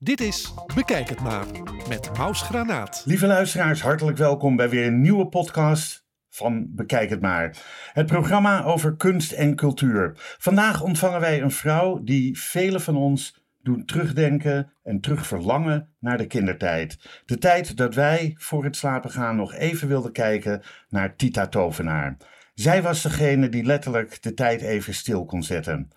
[0.00, 1.46] Dit is Bekijk het maar
[1.88, 3.02] met Maus Granaat.
[3.04, 7.56] Lieve luisteraars, hartelijk welkom bij weer een nieuwe podcast van Bekijk het maar.
[7.92, 10.12] Het programma over kunst en cultuur.
[10.38, 16.26] Vandaag ontvangen wij een vrouw die velen van ons doen terugdenken en terugverlangen naar de
[16.26, 17.22] kindertijd.
[17.24, 22.16] De tijd dat wij voor het slapen gaan nog even wilden kijken naar Tita Tovenaar.
[22.54, 25.90] Zij was degene die letterlijk de tijd even stil kon zetten.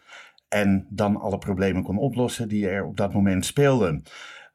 [0.51, 4.03] En dan alle problemen kon oplossen die er op dat moment speelden.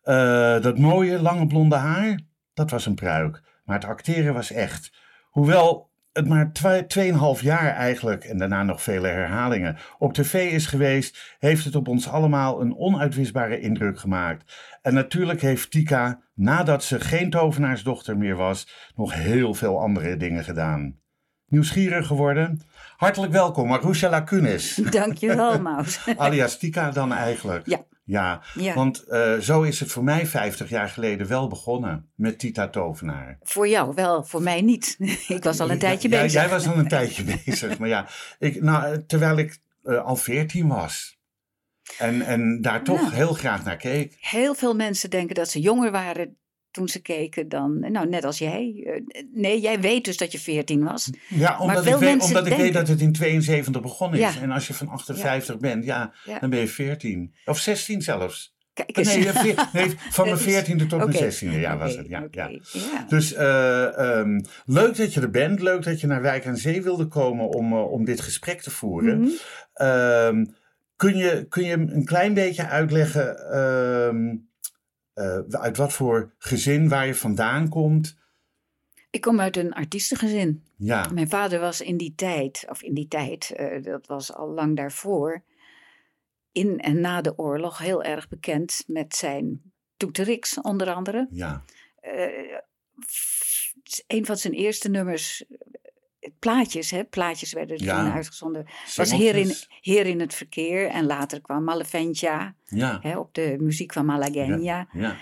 [0.05, 2.21] Uh, dat mooie lange blonde haar,
[2.55, 3.43] dat was een pruik.
[3.65, 4.93] Maar het acteren was echt.
[5.31, 6.53] Hoewel het maar
[7.37, 11.89] 2,5 jaar eigenlijk, en daarna nog vele herhalingen, op tv is geweest, heeft het op
[11.89, 14.57] ons allemaal een onuitwisbare indruk gemaakt.
[14.83, 20.45] En natuurlijk heeft Tika, nadat ze geen tovenaarsdochter meer was, nog heel veel andere dingen
[20.45, 20.97] gedaan.
[21.47, 22.61] Nieuwsgierig geworden?
[22.97, 24.75] Hartelijk welkom, Marusha Lacunis.
[24.91, 25.99] Dankjewel, Maus.
[26.17, 27.67] Alias Tika dan eigenlijk.
[27.67, 27.85] Ja.
[28.05, 28.43] Ja,
[28.75, 33.39] want uh, zo is het voor mij 50 jaar geleden wel begonnen met Tita Tovenaar.
[33.43, 34.97] Voor jou wel, voor mij niet.
[35.29, 36.41] ik was al een tijdje ja, bezig.
[36.41, 38.09] Jij was al een tijdje bezig, maar ja,
[38.39, 41.19] ik, nou, terwijl ik uh, al 14 was.
[41.99, 43.15] En, en daar toch Nou.
[43.15, 44.17] heel graag naar keek.
[44.21, 46.37] Heel veel mensen denken dat ze jonger waren
[46.77, 48.83] toen ze keken dan, nou net als jij.
[48.87, 51.11] Eh, Nee, jij weet dus dat je 14 was.
[51.29, 54.35] Ja, omdat, veel ik, weet, omdat ik weet denken- dat het in 72 begonnen is.
[54.35, 54.41] Ja.
[54.41, 56.39] En als je van 58 bent, ja, Ja.
[56.39, 57.35] dan ben je 14.
[57.45, 58.55] Of 16 zelfs.
[58.73, 59.15] Kijk eens.
[59.15, 62.09] Nee, veer- nee van mijn Dat is- 14e tot Oké, mijn 16e jaar was het.
[62.09, 62.49] Ja, oké, ja.
[62.73, 63.05] ja.
[63.09, 65.61] Dus eh, ehm, leuk dat je er bent.
[65.63, 68.71] Leuk dat je naar Wijk aan Zee wilde komen om, eh, om dit gesprek te
[68.71, 69.21] voeren.
[69.21, 69.31] Mhm.
[69.75, 70.45] Ehm,
[70.97, 74.37] kun, je, kun je een klein beetje uitleggen ehm,
[75.17, 78.17] eh, uit wat voor gezin waar je vandaan komt?
[79.11, 80.65] Ik kom uit een artiestengezin.
[80.77, 84.49] Ja, Mijn vader was in die tijd, of in die tijd, eh, dat was al
[84.49, 85.43] lang daarvoor,
[86.53, 91.29] in en na de oorlog heel erg bekend met zijn toeteriks, onder andere.
[91.31, 91.65] ja,
[93.11, 93.75] f-
[94.07, 95.45] een van zijn eerste nummers,
[96.39, 98.03] plaatjes, hè, plaatjes werden Ja.
[98.05, 99.53] toen uitgezonden, was Heer in.
[99.81, 100.87] Heer in het Verkeer.
[100.89, 104.87] En later kwam Maleventja, Ja, hè, op de muziek van Malagueña.
[104.93, 105.17] ja.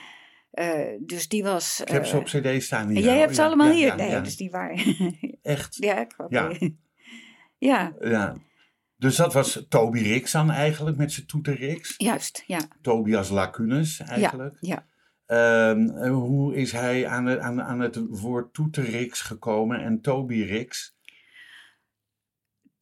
[0.50, 1.80] Eh, dus die was...
[1.80, 2.96] Ik heb ze eh, op cd staan hier.
[2.96, 3.86] en jij Oh, hebt ze ja, allemaal ja, hier?
[3.86, 4.20] ja, nee, ja.
[4.20, 4.78] dus die waren...
[5.42, 6.14] Echt, ja, ik.
[6.28, 6.52] Ja.
[7.70, 8.36] ja, ja.
[8.96, 11.94] Dus dat was Toby Rix dan eigenlijk met zijn toeterix.
[11.96, 12.60] juist, ja.
[12.82, 14.56] Tobias Lacunes eigenlijk.
[14.60, 14.86] ja.
[15.26, 20.93] Ehm, hoe is hij aan, het- aan, aan het woord toeterix gekomen en Toby Rix?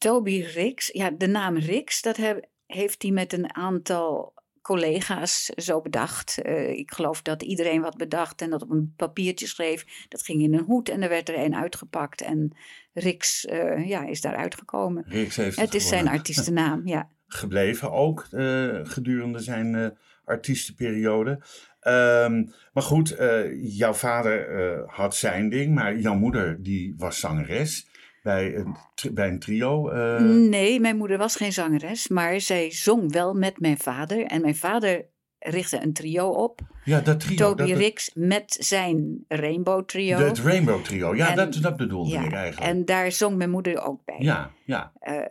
[0.02, 5.80] Toby Rix, ja, de naam Rix, dat heb- heeft hij met een aantal collega's zo
[5.80, 6.38] bedacht.
[6.42, 9.84] Eh, ik geloof dat iedereen wat bedacht en dat op een papiertje schreef.
[10.08, 12.20] Dat ging in een hoed en er werd er een uitgepakt.
[12.20, 12.56] En
[12.92, 15.04] Rix eh, ja, is daar uitgekomen.
[15.06, 17.08] Rix heeft Het is zijn artiestennaam, ja.
[17.26, 21.41] gebleven, ook eh, gedurende zijn artiestenperiode.
[21.80, 23.16] Ehm, maar goed,
[23.60, 27.91] jouw vader had zijn ding, maar jouw moeder die was zangeres
[28.22, 28.77] bij een,
[29.12, 29.88] bij een trio.
[29.88, 34.25] eh, Nee, mijn moeder was geen zangeres, maar zij zong wel met mijn vader.
[34.25, 36.60] En mijn vader richtte een trio op.
[36.84, 37.37] ja, dat trio.
[37.37, 40.16] Toby dat, Rix met zijn Rainbow Trio.
[40.16, 42.72] de- het Rainbow Trio, ja, En- dat, dat bedoelde ja, ik eigenlijk.
[42.72, 44.16] En daar zong mijn moeder ook bij.
[44.19, 45.22] ja, ja, Eh,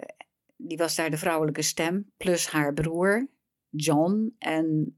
[0.58, 3.28] die was daar de vrouwelijke stem, plus haar broer,
[3.70, 4.96] John en,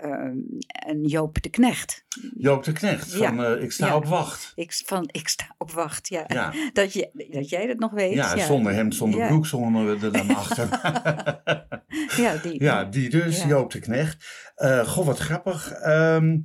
[0.00, 2.04] ehm, en Joop de Knecht.
[2.36, 3.96] Joop de Knecht van Ja, eh, Ik sta ja.
[3.96, 4.52] op wacht.
[4.54, 6.24] Ik, van, ik sta op wacht, ja.
[6.26, 8.14] Ja, Dat, je, dat jij dat nog weet.
[8.14, 10.68] ja, zonder hemd, zonder broek zongen we er dan achter.
[12.16, 12.62] Ja, die.
[12.62, 13.44] Ja, die dus.
[13.44, 14.24] Joop de Knecht.
[14.54, 15.72] Eh goh, wat grappig.
[15.72, 16.38] Ehm,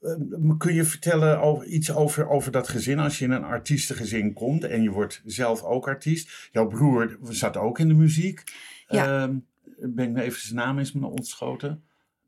[0.00, 4.32] eh, kun je vertellen over, iets over, over dat gezin als je in een artiestengezin
[4.32, 6.48] komt en je wordt zelf ook artiest?
[6.52, 8.42] Jouw broer zat ook in de muziek.
[8.86, 9.22] Ja.
[9.22, 9.36] Ehm,
[9.78, 11.84] ben ik me even zijn naam is me ontschoten.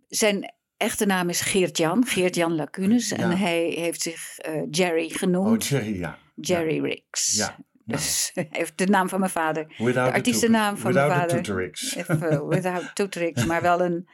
[0.09, 3.09] Zijn echte naam is Geert-Jan, Geert-Jan Lacunes.
[3.09, 3.17] Ja.
[3.17, 5.67] En hij heeft zich eh, Jerry Oh, genoemd.
[5.67, 6.19] Jerry, ja.
[6.35, 7.37] Jerry Rix.
[7.37, 7.57] Ja.
[7.85, 9.67] Dus hij heeft de naam van mijn vader.
[9.79, 11.43] without de artiestennaam van mijn without the vader.
[11.43, 11.95] tutorix.
[11.97, 14.09] Even without tutorix, maar wel een,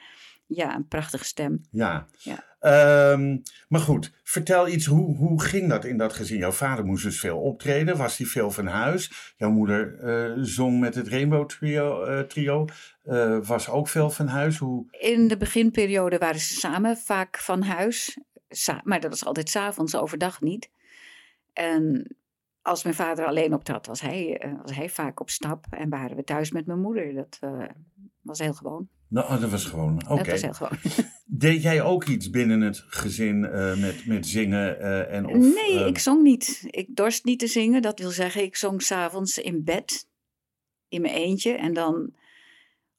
[0.47, 1.61] ja, een prachtige stem.
[1.71, 2.07] Ja.
[2.19, 2.49] Ja.
[2.61, 3.37] Ehm,
[3.69, 6.39] maar goed, vertel iets, hoe, hoe ging dat in dat gezin?
[6.39, 9.33] Jouw vader moest dus veel optreden, was hij veel van huis?
[9.37, 12.65] Jouw moeder eh, zong met het Rainbow Trio, eh, trio
[13.11, 14.59] eh, was ook veel van huis?
[14.59, 18.19] Hoe, In de beginperiode waren ze samen, vaak van huis.
[18.49, 20.71] Sa- maar dat was altijd s'avonds, overdag niet.
[21.53, 22.17] En
[22.63, 25.67] als mijn vader alleen optrad, was hij, eh, was hij vaak op stap.
[25.71, 27.15] En waren we thuis met mijn moeder.
[27.15, 27.63] Dat eh,
[28.21, 28.89] was heel gewoon.
[29.09, 30.17] nou, oh, dat was gewoon, oké.
[30.17, 30.79] Dat was heel gewoon.
[31.25, 33.41] Deed jij ook iets binnen het gezin
[33.81, 35.37] met, met zingen en of...
[35.37, 36.63] nee, ik zong niet.
[36.67, 37.83] Ik dorst niet te zingen.
[37.83, 40.09] Dat wil zeggen, ik zong s'avonds in bed.
[40.89, 41.53] In mijn eentje.
[41.53, 42.13] En dan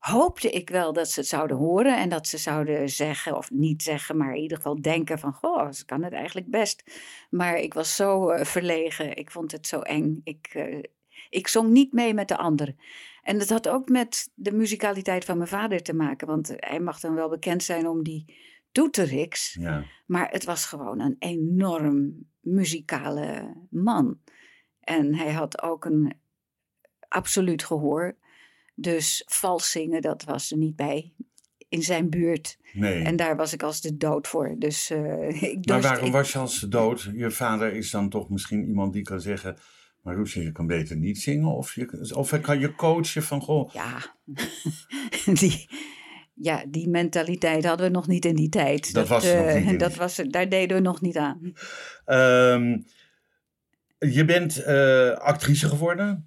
[0.01, 3.83] hoopte ik wel dat ze het zouden horen en dat ze zouden zeggen, of niet
[3.83, 6.83] zeggen, maar in ieder geval denken van, goh, ze kan het eigenlijk best.
[7.29, 10.21] Maar ik was zo eh, verlegen, ik vond het zo eng.
[10.23, 10.83] Ik, eh,
[11.29, 12.77] ik zong niet mee met de anderen.
[13.21, 16.99] En dat had ook met de muzikaliteit van mijn vader te maken, want hij mag
[16.99, 18.35] dan wel bekend zijn om die
[18.71, 19.83] toeteriks, Ja.
[20.05, 24.19] maar het was gewoon een enorm muzikale man.
[24.79, 26.13] En hij had ook een
[27.07, 28.17] absoluut gehoor.
[28.73, 31.13] Dus vals zingen, dat was er niet bij
[31.69, 32.57] in zijn buurt.
[32.73, 33.03] Nee.
[33.03, 34.55] En daar was ik als de dood voor.
[34.59, 37.09] Dus eh, ik maar waarom ik- was je als dood?
[37.13, 39.57] Je vader is dan toch misschien iemand die kan zeggen...
[40.01, 41.47] Maar Roesje, je kan beter niet zingen.
[41.47, 43.41] Of, je, of hij kan je coachen van...
[43.41, 44.15] Goh, Ja,
[45.39, 45.69] die,
[46.33, 48.93] ja, die mentaliteit hadden we nog niet in die tijd.
[48.93, 51.53] Dat was nog eh, niet dat was, daar deden we nog niet aan.
[52.05, 52.79] Ehm,
[53.99, 56.25] je bent eh, actrice geworden.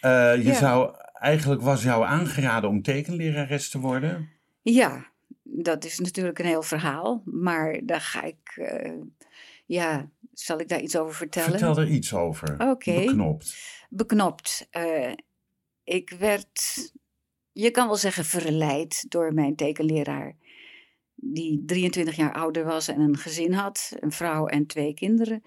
[0.00, 0.54] Eh, je Ja.
[0.54, 4.30] zou, eigenlijk was jou aangeraden om tekenlerares te worden.
[4.62, 5.06] Ja,
[5.42, 7.22] dat is natuurlijk een heel verhaal.
[7.24, 8.52] Maar daar ga ik...
[8.56, 8.92] eh,
[9.66, 11.50] ja, zal ik daar iets over vertellen?
[11.50, 12.70] Vertel er iets over.
[12.70, 12.94] Oké.
[12.94, 13.56] Beknopt.
[13.90, 14.66] beknopt.
[14.70, 15.12] Eh,
[15.84, 16.60] ik werd,
[17.52, 20.36] je kan wel zeggen, verleid door mijn tekenleraar.
[21.14, 25.42] Die 23 jaar ouder was en een gezin had, een vrouw en twee kinderen.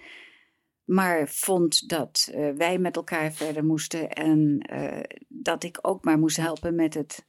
[0.85, 6.19] Maar vond dat eh, wij met elkaar verder moesten en eh, dat ik ook maar
[6.19, 7.25] moest helpen met, het,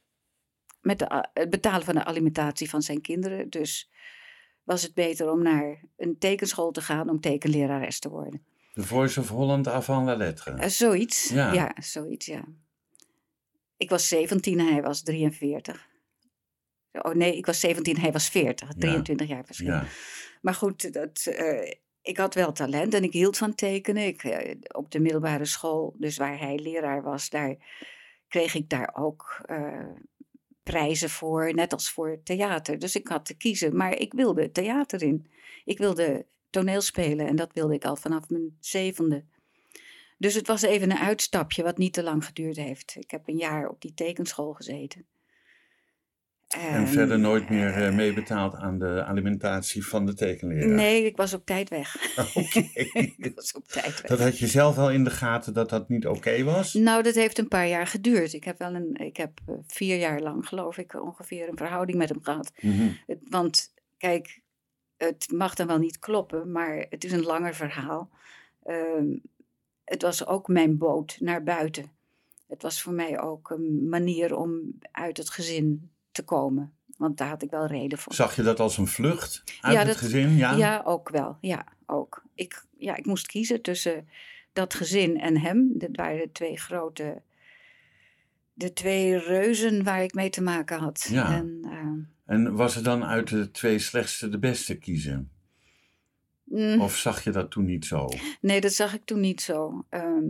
[0.81, 3.49] met de, het betalen van de alimentatie van zijn kinderen.
[3.49, 3.91] Dus
[4.63, 8.45] was het beter om naar een tekenschool te gaan om tekenlerares te worden.
[8.73, 10.51] The Voice of Holland avant la lettre.
[10.51, 11.29] Eh, zoiets.
[11.29, 11.53] Ja.
[11.53, 11.75] Ja.
[11.79, 12.43] zoiets, ja.
[13.77, 15.87] Ik was 17 en hij was 43.
[16.91, 18.73] Oh nee, ik was 17 hij was 40.
[18.77, 19.67] 23 jaar verschil.
[19.67, 19.85] Ja.
[20.41, 21.27] Maar goed, dat,
[22.03, 24.05] ik had wel talent en ik hield van tekenen.
[24.05, 27.55] Ik, eh, op de middelbare school, dus waar hij leraar was, daar
[28.27, 29.87] kreeg ik daar ook eh,
[30.63, 32.79] prijzen voor, net als voor theater.
[32.79, 35.31] Dus ik had te kiezen, maar ik wilde theater in.
[35.65, 39.23] Ik wilde toneel spelen en dat wilde ik al vanaf mijn zevende.
[40.17, 42.95] Dus het was even een uitstapje wat niet te lang geduurd heeft.
[42.95, 45.05] Ik heb een jaar op die tekenschool gezeten.
[46.57, 50.67] En verder nooit meer eh, meebetaald aan de alimentatie van de tekenleraar.
[50.67, 52.15] Nee, ik was op tijd weg.
[52.33, 52.59] Oké.
[53.17, 54.09] ik was op tijd weg.
[54.09, 56.73] Dat had je zelf wel in de gaten dat dat niet oké was?
[56.73, 58.33] Nou, dat heeft een paar jaar geduurd.
[58.33, 61.97] Ik heb wel een, ik heb eh, vier jaar lang, geloof ik, ongeveer een verhouding
[61.97, 62.51] met hem gehad.
[62.61, 62.89] Mhm.
[63.29, 64.41] Want kijk,
[64.97, 68.09] het mag dan wel niet kloppen, maar het is een langer verhaal.
[68.63, 69.07] Ehm,
[69.83, 71.91] het was ook mijn boot naar buiten.
[72.47, 76.73] Het was voor mij ook een manier om uit het gezin te komen.
[76.97, 78.13] Want daar had ik wel reden voor.
[78.13, 80.35] Zag je dat als een vlucht uit Ja, het gezin?
[80.35, 80.55] Ja.
[80.55, 81.37] Ja, ook wel.
[81.41, 82.23] Ja, ook.
[82.35, 84.07] Ik, ja, ik moest kiezen tussen
[84.53, 85.71] dat gezin en hem.
[85.73, 87.21] Dat waren de twee grote,
[88.53, 91.07] de twee reuzen waar ik mee te maken had.
[91.09, 91.35] Ja.
[91.35, 95.31] En, eh, En was er dan uit de twee slechtste de beste kiezen?
[96.43, 98.09] mm, Of zag je dat toen niet zo?
[98.41, 99.85] nee, dat zag ik toen niet zo.
[99.89, 100.23] Ehm,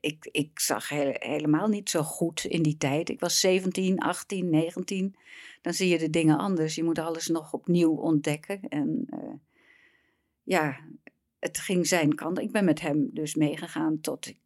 [0.00, 3.08] ik, ik zag he- helemaal niet zo goed in die tijd.
[3.08, 5.16] Ik was 17, 18, 19.
[5.62, 6.74] Dan zie je de dingen anders.
[6.74, 8.60] Je moet alles nog opnieuw ontdekken.
[8.68, 9.34] En eh,
[10.42, 10.78] ja,
[11.38, 12.38] het ging zijn kant.
[12.38, 14.38] Ik ben met hem dus meegegaan tot ik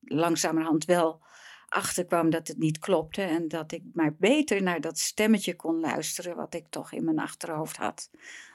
[0.00, 1.22] langzamerhand wel
[1.68, 3.22] achterkwam dat het niet klopte.
[3.22, 7.18] En dat ik maar beter naar dat stemmetje kon luisteren wat ik toch in mijn
[7.18, 8.10] achterhoofd had.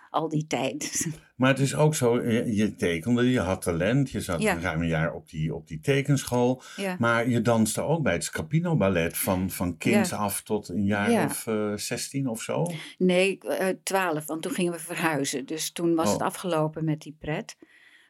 [0.09, 1.07] Al die tijd.
[1.39, 4.59] Maar het is ook zo, je, je tekende, je had talent, je zat Ja.
[4.59, 6.61] ruim een jaar op die, op die tekenschool.
[6.75, 6.95] ja.
[6.99, 10.17] Maar je danste ook bij het Scapino Ballet van, van kinds Ja.
[10.17, 11.25] af tot een jaar Ja.
[11.25, 12.65] of eh 16 of zo.
[12.97, 15.45] Nee, eh, twaalf, want toen gingen we verhuizen.
[15.45, 16.25] Dus toen was het Oh.
[16.27, 17.55] afgelopen met die pret.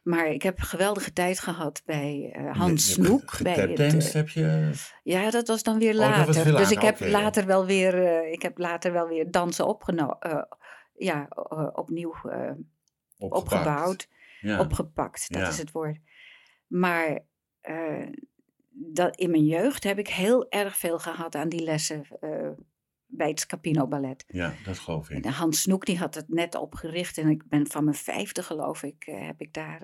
[0.03, 3.37] Maar ik heb een geweldige tijd gehad bij eh, Hans Snoek.
[3.43, 4.71] bij het, eh, heb je...
[5.03, 6.55] ja, dat was dan weer Oh, later.
[6.55, 10.17] Dus ik heb, later wel weer, eh, ik heb later wel weer dansen opgenomen.
[10.99, 11.27] Ja,
[11.73, 12.51] opnieuw eh,
[13.17, 13.53] Opgepakt.
[13.53, 14.07] opgebouwd.
[14.41, 14.59] Ja.
[14.59, 15.47] Opgepakt, dat Ja.
[15.47, 15.97] is het woord.
[16.67, 17.19] Maar
[17.61, 18.07] eh,
[18.69, 22.49] dat, in mijn jeugd heb ik heel erg veel gehad aan die lessen eh,
[23.05, 24.23] bij het Scapino Ballet.
[24.27, 25.25] ja, dat geloof ik.
[25.25, 29.03] Hans Snoek die had het net opgericht en ik ben van mijn vijfde geloof ik,
[29.05, 29.81] heb ik daar...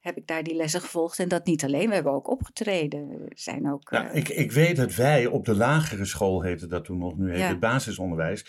[0.00, 1.18] heb ik daar die lessen gevolgd.
[1.18, 3.08] En dat niet alleen, we hebben ook opgetreden.
[3.08, 3.90] We zijn ook...
[3.90, 7.16] Ja, eh, ik, ik weet dat wij op de lagere school, heette dat toen nog,
[7.16, 7.48] nu heet Ja.
[7.48, 8.44] het basisonderwijs.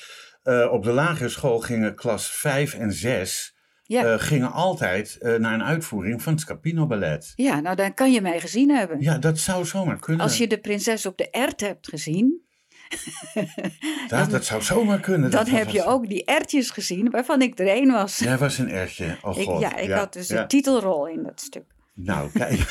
[0.47, 4.03] Eh, op de lagere school gingen klas 5 en 6 ja.
[4.03, 7.33] eh, gingen altijd eh, naar een uitvoering van het Scapino Ballet.
[7.35, 9.01] ja, nou dan kan je mij gezien hebben.
[9.01, 10.23] Ja, dat zou zomaar kunnen.
[10.23, 12.41] Als je de prinses op de ert hebt gezien,
[14.07, 15.31] dat, dat zou zomaar kunnen.
[15.31, 18.17] dan Dat heb was- je ook die ertjes gezien waarvan ik er één was.
[18.17, 19.17] Jij was een ertje.
[19.21, 19.61] Oh Ik, god.
[19.61, 20.41] ja, ik had dus ja.
[20.41, 21.65] een titelrol in dat stuk.
[21.93, 22.59] Nou, kijk.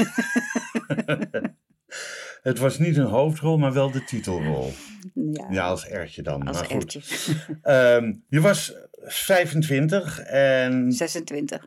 [2.47, 4.73] Het was niet een hoofdrol, maar wel de titelrol.
[5.15, 6.43] Ja, Ja, als Ertje dan.
[6.47, 6.99] als maar goed.
[7.63, 11.67] Ehm, je was 25 en 26.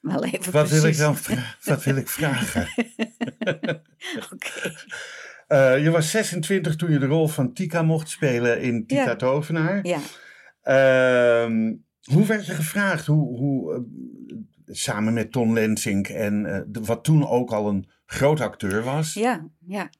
[0.00, 1.16] Wel even wat wil, ik dan
[1.64, 2.68] wat wil ik vragen?
[4.32, 4.74] Oké.
[5.46, 9.16] Eh, je was 26 toen je de rol van Tika mocht spelen in Tika Ja.
[9.16, 9.86] Tovenaar.
[9.86, 9.98] Ja.
[10.62, 13.06] Ehm, hoe werd je gevraagd?
[13.06, 13.80] Hoe, hoe, eh,
[14.66, 19.14] samen met Ton Lensink en eh, wat toen ook al een groot acteur was.
[19.14, 19.90] ja, ja.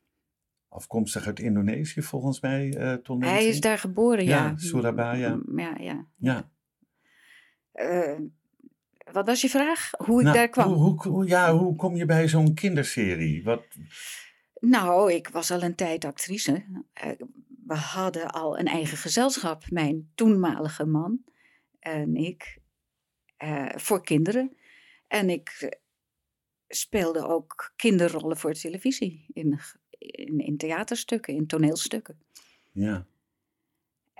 [0.68, 3.24] Afkomstig uit Indonesië volgens mij, Lensink.
[3.24, 4.44] Hij is daar geboren, ja.
[4.46, 5.40] Ja, Surabaya.
[5.56, 6.06] Ja, ja.
[6.16, 6.50] Ja.
[7.72, 8.18] Eh,
[9.12, 9.90] wat was je vraag?
[9.96, 10.72] Hoe ik Nou, daar kwam?
[10.72, 13.44] Hoe, ja, hoe kom je bij zo'n kinderserie?
[13.44, 13.62] Wat,
[14.60, 16.64] Nou, ik was al een tijd actrice.
[16.92, 17.10] Eh,
[17.66, 21.24] We hadden al een eigen gezelschap, mijn toenmalige man
[21.78, 22.58] en ik,
[23.76, 24.56] voor kinderen.
[25.08, 25.78] En ik
[26.66, 29.60] eh, speelde ook kinderrollen voor televisie, in,
[29.98, 32.18] in, in theaterstukken, in toneelstukken.
[32.72, 33.06] ja.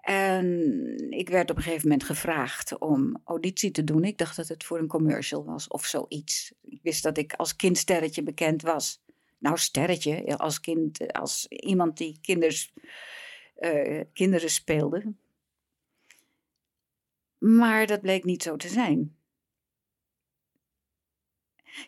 [0.07, 4.05] En ik werd op een gegeven moment gevraagd om auditie te doen.
[4.05, 6.55] Ik dacht dat het voor een commercial was of zoiets.
[6.63, 9.03] Ik wist dat ik als kindsterretje bekend was.
[9.39, 12.73] Nou, sterretje, als kind, als iemand die kinders,
[13.55, 15.15] eh, kinderen speelde.
[17.39, 19.16] Maar dat bleek niet zo te zijn.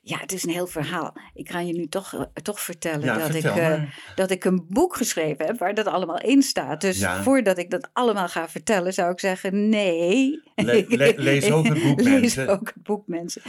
[0.03, 1.17] Ja, het is een heel verhaal.
[1.35, 3.83] Ik ga je nu toch, eh, toch vertellen ja, dat, ik, vertel eh,
[4.15, 6.81] dat ik een boek geschreven heb waar dat allemaal in staat.
[6.81, 7.23] Dus Ja.
[7.23, 10.43] voordat ik dat allemaal ga vertellen, zou ik zeggen: nee.
[10.55, 12.49] Le- le- lees ook het boek, Lees mensen.
[12.49, 13.43] ook het boek, mensen.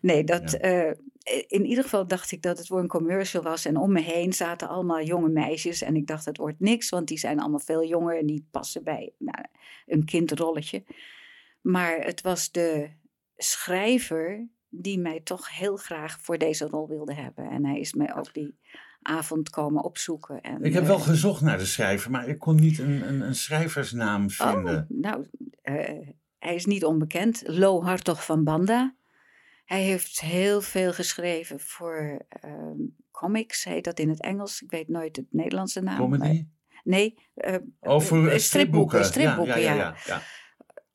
[0.00, 0.58] Nee, dat, Ja.
[0.58, 0.92] eh,
[1.46, 3.64] in ieder geval dacht ik dat het voor een commercial was.
[3.64, 5.82] En om me heen zaten allemaal jonge meisjes.
[5.82, 8.84] En ik dacht, het wordt niks, want die zijn allemaal veel jonger en die passen
[8.84, 9.44] bij nou,
[9.86, 10.84] een kindrolletje.
[11.60, 12.88] Maar het was de
[13.36, 14.48] schrijver
[14.80, 17.50] die mij toch heel graag voor deze rol wilde hebben.
[17.50, 18.58] En hij is mij ook die
[19.02, 20.40] avond komen opzoeken.
[20.40, 23.20] En, Ik heb wel eh, gezocht naar de schrijver, maar ik kon niet een, een,
[23.20, 24.86] een schrijversnaam vinden.
[24.90, 25.26] Oh, nou,
[25.62, 27.42] eh, hij is niet onbekend.
[27.46, 28.94] Lo Hartog van Banda.
[29.64, 32.76] Hij heeft heel veel geschreven voor ehm,
[33.10, 34.62] comics, heet dat in het Engels.
[34.62, 35.98] Ik weet nooit het Nederlandse naam.
[35.98, 36.22] Comedy?
[36.22, 36.44] maar-
[36.84, 39.04] nee, eh, Over eh, stripboeken.
[39.04, 39.74] stripboeken, ja.
[39.74, 40.22] ja, ja, ja.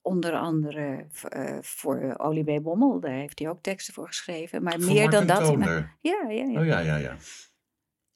[0.10, 2.64] Onder andere eh, voor Olie B.
[2.64, 4.64] Bommel, daar heeft hij ook teksten voor geschreven.
[4.64, 5.40] Maar Voor meer dan dat.
[5.40, 5.98] maar- Toner.
[6.02, 6.60] ja, ja, ja.
[6.60, 7.18] Oh ja, ja, ja.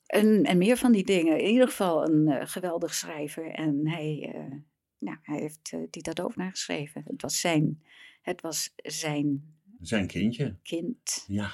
[0.05, 1.39] En, en meer van die dingen.
[1.39, 3.51] In ieder geval een eh, geweldig schrijver.
[3.51, 4.57] En hij, eh,
[4.97, 7.03] nou, hij heeft uh, Tita Dovenaar geschreven.
[7.07, 7.83] Het was zijn,
[8.21, 10.55] het was zijn Zijn kindje.
[10.63, 11.23] kind.
[11.27, 11.51] Ja,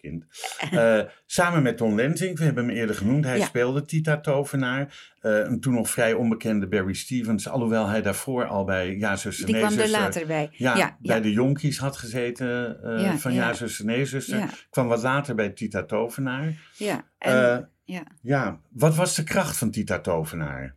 [0.00, 0.24] kind.
[0.70, 3.24] Eh, samen met Ton Lensink, we hebben hem eerder genoemd.
[3.24, 3.44] Hij Ja.
[3.46, 5.12] speelde Tita Tovenaar.
[5.20, 7.48] Eh, een toen nog vrij onbekende Barry Stevens.
[7.48, 10.48] Alhoewel hij daarvoor al bij Ja, zuster, Die nee, kwam er later bij.
[10.52, 11.22] Ja, ja, bij ja.
[11.22, 14.66] de Jonkies had gezeten Ja, van Ja, zuster, nee, zuster.
[14.70, 16.54] Kwam wat later bij Tita Tovenaar.
[16.76, 17.04] ja.
[17.18, 18.02] En, ja.
[18.22, 20.74] ja, wat was de kracht van Tita Tovenaar?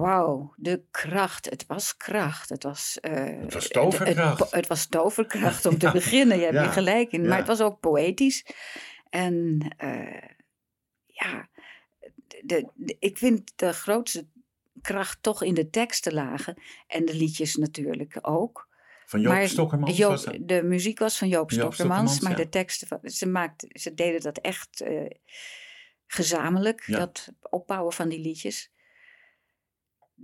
[0.00, 1.50] Wauw, de kracht.
[1.50, 2.48] Het was kracht.
[2.48, 4.38] Het was, eh, Het was toverkracht.
[4.38, 6.36] Het, het was toverkracht om te Ja, beginnen.
[6.38, 7.22] Je hebt ja, gelijk in.
[7.22, 7.28] ja.
[7.28, 8.46] Maar het was ook poëtisch.
[9.10, 10.28] En eh,
[11.06, 11.48] ja,
[12.44, 14.26] de, de- ik vind de grootste
[14.80, 16.62] kracht toch in de teksten lagen.
[16.86, 18.68] En de liedjes natuurlijk ook.
[19.06, 22.48] Van Joop Maar Stokkermans Joop- de muziek was van Joop Joop Stokkermans, Stokkermans, maar de
[22.58, 25.10] teksten, van, ze, maakte, ze deden dat echt eh,
[26.06, 26.98] gezamenlijk, Ja.
[26.98, 28.70] dat opbouwen van die liedjes.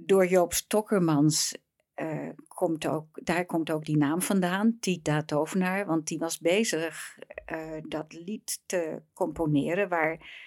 [0.01, 1.59] Door Joop Stokkermans
[1.95, 7.19] eh, komt ook, daar komt ook die naam vandaan, Tita Tovenaar, want die was bezig
[7.45, 10.47] eh, dat lied te componeren waar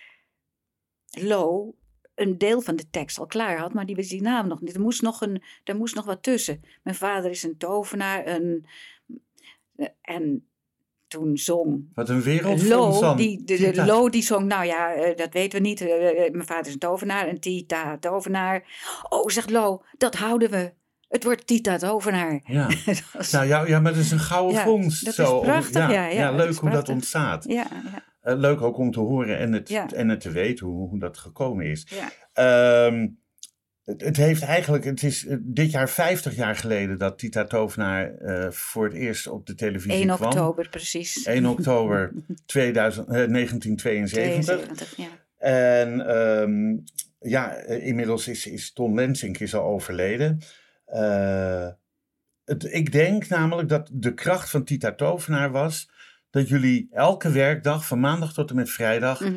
[1.20, 1.76] Lo
[2.16, 4.76] een deel van de tekst al klaar had, maar die wist die naam nog niet.
[4.76, 6.62] Er moest nog, een, er moest nog wat tussen.
[6.84, 8.66] Mijn vader is een tovenaar een,
[10.02, 10.51] en
[11.12, 13.86] toen zong Wat een wereld Lo, van die, de.
[13.86, 15.82] Lo die zong, nou ja, eh, dat weten we niet.
[15.82, 18.64] eh, mijn vader is een tovenaar en Tita tovenaar.
[19.10, 20.74] Oh, zegt Lo, dat houden we.
[21.08, 22.42] Het wordt Tita tovenaar.
[22.46, 22.68] Ja.
[23.14, 25.06] Was- Nou ja, ja, maar dat is een gouden Ja, vondst.
[25.06, 25.36] dat is zo.
[25.38, 27.44] om- prachtig, ja, ja, dat leuk is hoe dat ontstaat.
[27.48, 27.54] ja,
[27.84, 29.90] ja, Eh, leuk ook om te horen en het, Ja.
[29.92, 31.88] en het te weten hoe, hoe dat gekomen is.
[31.90, 32.10] ja.
[32.34, 33.08] Ehm,
[33.86, 38.52] het, heeft eigenlijk, het is eh, dit jaar 50 jaar geleden dat Tita Tovenaar eh,
[38.52, 40.28] voor het eerst op de televisie 1 kwam.
[40.30, 41.24] oktober precies.
[41.26, 42.12] 1 oktober
[42.46, 44.56] 2000, eh, 1972.
[44.56, 45.08] 72, ja.
[45.38, 46.78] En ehm,
[47.20, 50.40] ja, eh, inmiddels is, is Ton Lensink is al overleden.
[50.86, 51.68] Eh,
[52.46, 55.90] het, ik denk namelijk dat de kracht van Tita Tovenaar was
[56.30, 59.34] dat jullie elke werkdag, van maandag tot en met vrijdag, Mhm.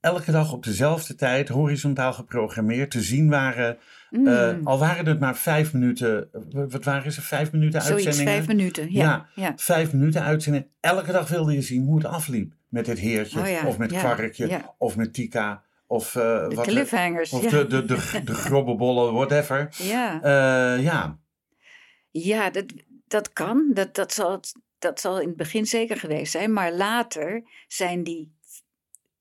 [0.00, 3.78] Elke dag op dezelfde tijd, horizontaal geprogrammeerd, te zien waren.
[4.10, 8.06] Mm, Eh, al waren het maar vijf minuten, eh, wat waren ze, vijf minuten Zoiets,
[8.06, 8.44] uitzendingen?
[8.44, 8.92] vijf minuten.
[8.92, 9.26] Ja, Ja.
[9.34, 9.52] ja.
[9.56, 10.66] Vijf minuten uitzending.
[10.80, 12.52] Elke dag wilde je zien hoe het afliep.
[12.68, 16.66] met het heertje, Oh ja, of met Kwarkje, of met Tika, of, eh, De wat,
[16.66, 17.32] cliffhangers.
[17.32, 17.50] of ja.
[17.50, 19.68] de, de, de, de grobbebollen, whatever.
[19.76, 20.20] ja.
[20.80, 21.18] Ja,
[22.10, 22.64] Ja, dat,
[23.06, 23.70] dat kan.
[23.74, 24.40] Dat, dat, zal,
[24.78, 26.52] dat zal in het begin zeker geweest zijn.
[26.52, 28.32] Maar later zijn die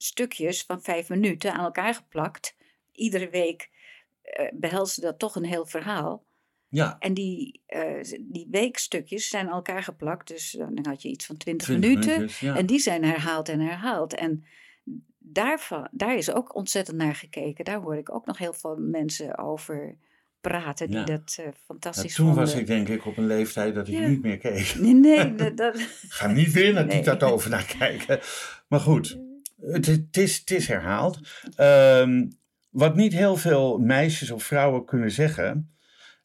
[0.03, 2.56] stukjes van vijf minuten aan elkaar geplakt.
[2.91, 3.70] Iedere week
[4.22, 6.24] eh behelste dat toch een heel verhaal.
[6.72, 6.96] ja.
[7.00, 10.27] En die, eh, die weekstukjes zijn aan elkaar geplakt.
[10.27, 12.12] Dus dan had je iets van 20, 20 minuten.
[12.13, 12.56] minuutjes, ja.
[12.56, 14.13] En die zijn herhaald en herhaald.
[14.13, 14.44] En
[15.20, 17.65] daarvan, daar is ook ontzettend naar gekeken.
[17.65, 19.96] Daar hoor ik ook nog heel veel mensen over
[20.41, 21.03] praten die Ja.
[21.06, 22.44] dat Ja, fantastisch toen vonden.
[22.46, 24.08] was ik denk ik op een leeftijd dat ik Ja.
[24.08, 24.75] niet meer keek.
[24.75, 25.77] Nee, nee, dat, dat-
[26.10, 26.98] ga niet weer naar Nee.
[26.98, 28.20] Tita Tovenaar kijken.
[28.68, 29.18] Maar goed,
[29.62, 31.20] het, het, is, het is herhaald.
[31.56, 32.28] Ehm,
[32.70, 35.74] wat niet heel veel meisjes of vrouwen kunnen zeggen,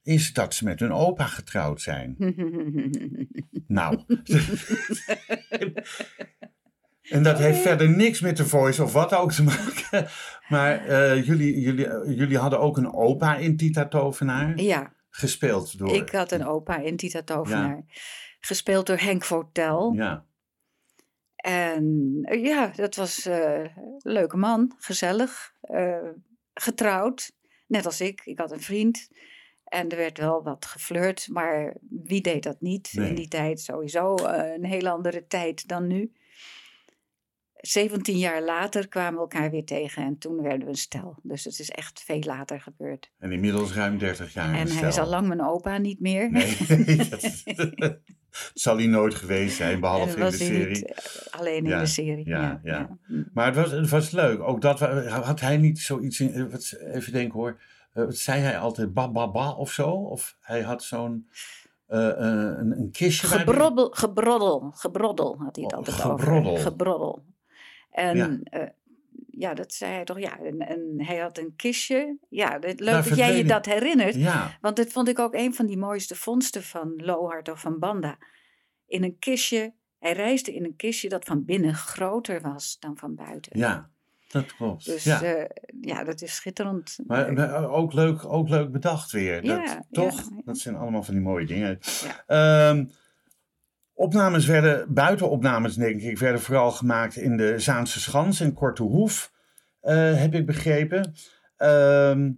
[0.03, 2.17] is dat ze met hun opa getrouwd zijn.
[3.67, 4.01] Nou.
[7.03, 10.07] en dat heeft verder niks met de voice of wat ook te maken.
[10.49, 15.95] Maar eh, jullie, jullie, jullie hadden ook een opa in Tita Tovenaar, ja, gespeeld door...
[15.95, 17.85] ik had een opa in Tita Tovenaar.
[18.41, 19.93] Gespeeld door Henk Votel.
[19.93, 20.25] Ja,
[21.45, 23.71] En eh, ja, dat was eh, een
[24.03, 26.09] leuke man, gezellig, eh,
[26.55, 27.33] getrouwd,
[27.67, 28.21] net als ik.
[28.25, 29.09] Ik had een vriend
[29.65, 33.09] en er werd wel wat geflirt, maar wie deed dat niet Nee.
[33.09, 33.61] in die tijd?
[33.61, 36.13] Sowieso eh, een hele andere tijd dan nu.
[37.55, 41.17] 17 jaar later kwamen we elkaar weer tegen en toen werden we een stel.
[41.23, 43.11] Dus het is echt veel later gebeurd.
[43.19, 46.31] en inmiddels ruim 30 jaar en hij is al lang mijn opa niet meer.
[46.31, 46.57] Nee,
[47.11, 47.43] dat
[48.55, 50.85] zal hij nooit geweest zijn, behalve in de serie.
[50.87, 52.29] eh, alleen Ja, in de serie.
[52.29, 52.99] ja, ja.
[53.07, 53.29] Mm.
[53.35, 54.41] Maar het was, het was leuk.
[54.43, 57.61] Ook dat, had hij niet zoiets in, eh, wat, even denken hoor,
[57.93, 59.91] Eh, wat zei hij altijd, ba ba ba of zo?
[59.91, 61.29] Of hij had zo'n,
[61.87, 66.51] een, een kistje Gebroddel, gebroddel, gebroddel had hij het Oh, altijd gebroddel.
[66.53, 66.63] over.
[66.65, 67.25] Gebroddel.
[67.91, 68.73] En Ja.
[69.39, 70.39] Ja, dat zei hij toch, ja.
[70.39, 72.19] En, en hij had een kistje.
[72.29, 74.15] Ja, het- leuk dat jij je dat herinnert.
[74.15, 77.79] Ja, Want dat vond ik ook een van die mooiste vondsten van Lohart of van
[77.79, 78.19] Banda.
[78.87, 83.15] In een kistje, hij reisde in een kistje dat van binnen groter was dan van
[83.15, 83.59] buiten.
[83.59, 83.91] ja,
[84.29, 84.85] dat klopt.
[84.85, 85.23] Dus ja.
[85.25, 85.49] ja.
[85.81, 86.99] ja, dat is schitterend.
[87.07, 89.43] Maar, maar ook, leuk, ook leuk bedacht weer.
[89.43, 90.17] Dat, Ja, toch?
[90.17, 90.43] ja, ja.
[90.45, 91.79] Dat zijn allemaal van die mooie dingen.
[92.27, 92.85] Ehm,
[93.93, 99.33] opnames werden, buitenopnames denk ik, werden vooral gemaakt in de Zaanse Schans en Korte Hoef,
[99.33, 99.34] eh,
[99.93, 101.15] heb ik begrepen.
[101.57, 102.33] Ehm,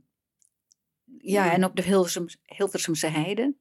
[1.18, 3.54] ja, en op de Hilversum, Hilversumse Heide.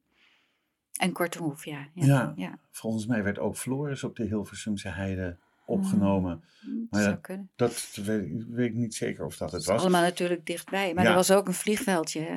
[1.00, 1.88] En Kortehoef, ja.
[1.94, 2.32] Ja, Ja.
[2.36, 2.58] ja.
[2.70, 6.44] volgens mij werd ook Floris op de Hilversumse Heide opgenomen.
[6.60, 7.50] Hm, Dat Maar ja, kunnen.
[7.56, 9.80] Dat weet, weet ik niet zeker of dat het was.
[9.80, 10.94] allemaal natuurlijk dichtbij.
[10.94, 12.20] Maar er was ook een vliegveldje.
[12.20, 12.36] Hè?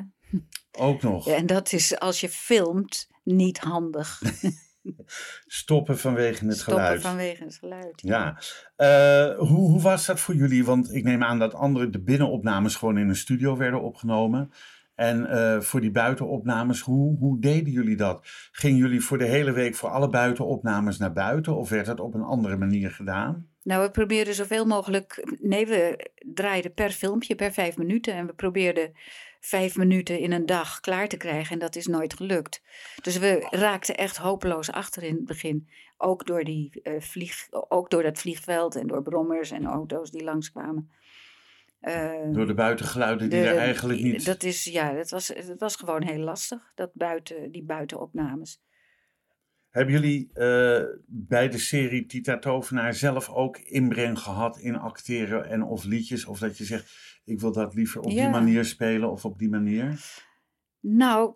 [0.71, 4.21] Ook nog en dat is als je filmt niet handig.
[5.47, 7.01] stoppen vanwege het Stoppen geluid.
[7.01, 8.01] vanwege het geluid.
[8.01, 8.37] Ja,
[8.75, 10.65] Eh, hoe, hoe was dat voor jullie?
[10.65, 14.51] Want ik neem aan dat andere de binnenopnames gewoon in een studio werden opgenomen.
[14.95, 18.21] En eh, voor die buitenopnames, hoe, hoe deden jullie dat?
[18.51, 21.55] Gingen jullie voor de hele week voor alle buitenopnames naar buiten?
[21.55, 23.47] Of werd dat op een andere manier gedaan?
[23.63, 25.35] Nou, we probeerden zoveel mogelijk.
[25.41, 28.13] Nee, we draaiden per filmpje, per vijf minuten.
[28.13, 28.91] En we probeerden
[29.39, 31.53] vijf minuten in een dag klaar te krijgen.
[31.53, 32.61] En dat is nooit gelukt.
[33.01, 35.67] Dus we raakten echt hopeloos achter in het begin.
[35.97, 40.23] Ook door, die, eh, vlieg, ook door dat vliegveld en door brommers en auto's die
[40.23, 40.91] langskwamen.
[41.79, 44.25] Eh, Door de buitengeluiden die de- er eigenlijk niet...
[44.25, 48.61] Dat is, ja, dat was, het was gewoon heel lastig, dat buiten, die buitenopnames.
[49.69, 55.63] Hebben jullie eh, bij de serie Tita Tovenaar zelf ook inbreng gehad in acteren en
[55.63, 56.25] of liedjes?
[56.25, 59.49] Of dat je zegt, ik wil dat liever op die manier spelen of op die
[59.49, 59.99] manier?
[60.79, 61.33] Nou,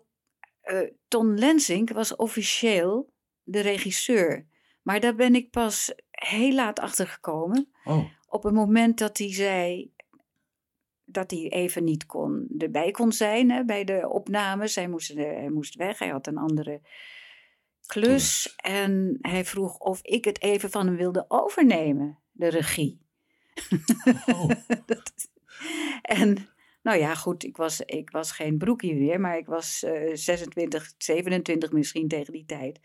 [0.60, 4.46] eh, Ton Lensink was officieel de regisseur.
[4.82, 7.68] Maar daar ben ik pas heel laat achter gekomen.
[7.84, 9.92] Oh, Op het moment dat hij zei
[11.04, 14.74] dat hij even niet kon, erbij kon zijn hè, bij de opnames.
[14.74, 16.80] Hij moest, eh, hij moest weg, hij had een andere
[17.86, 18.54] klus.
[18.56, 23.00] En hij vroeg of ik het even van hem wilde overnemen, de regie.
[24.26, 24.48] oh.
[24.86, 25.32] Dat-
[26.20, 26.48] en
[26.82, 30.92] nou ja, goed, ik was, ik was geen broekie meer, maar ik was eh 26,
[30.98, 32.80] 27 misschien tegen die tijd.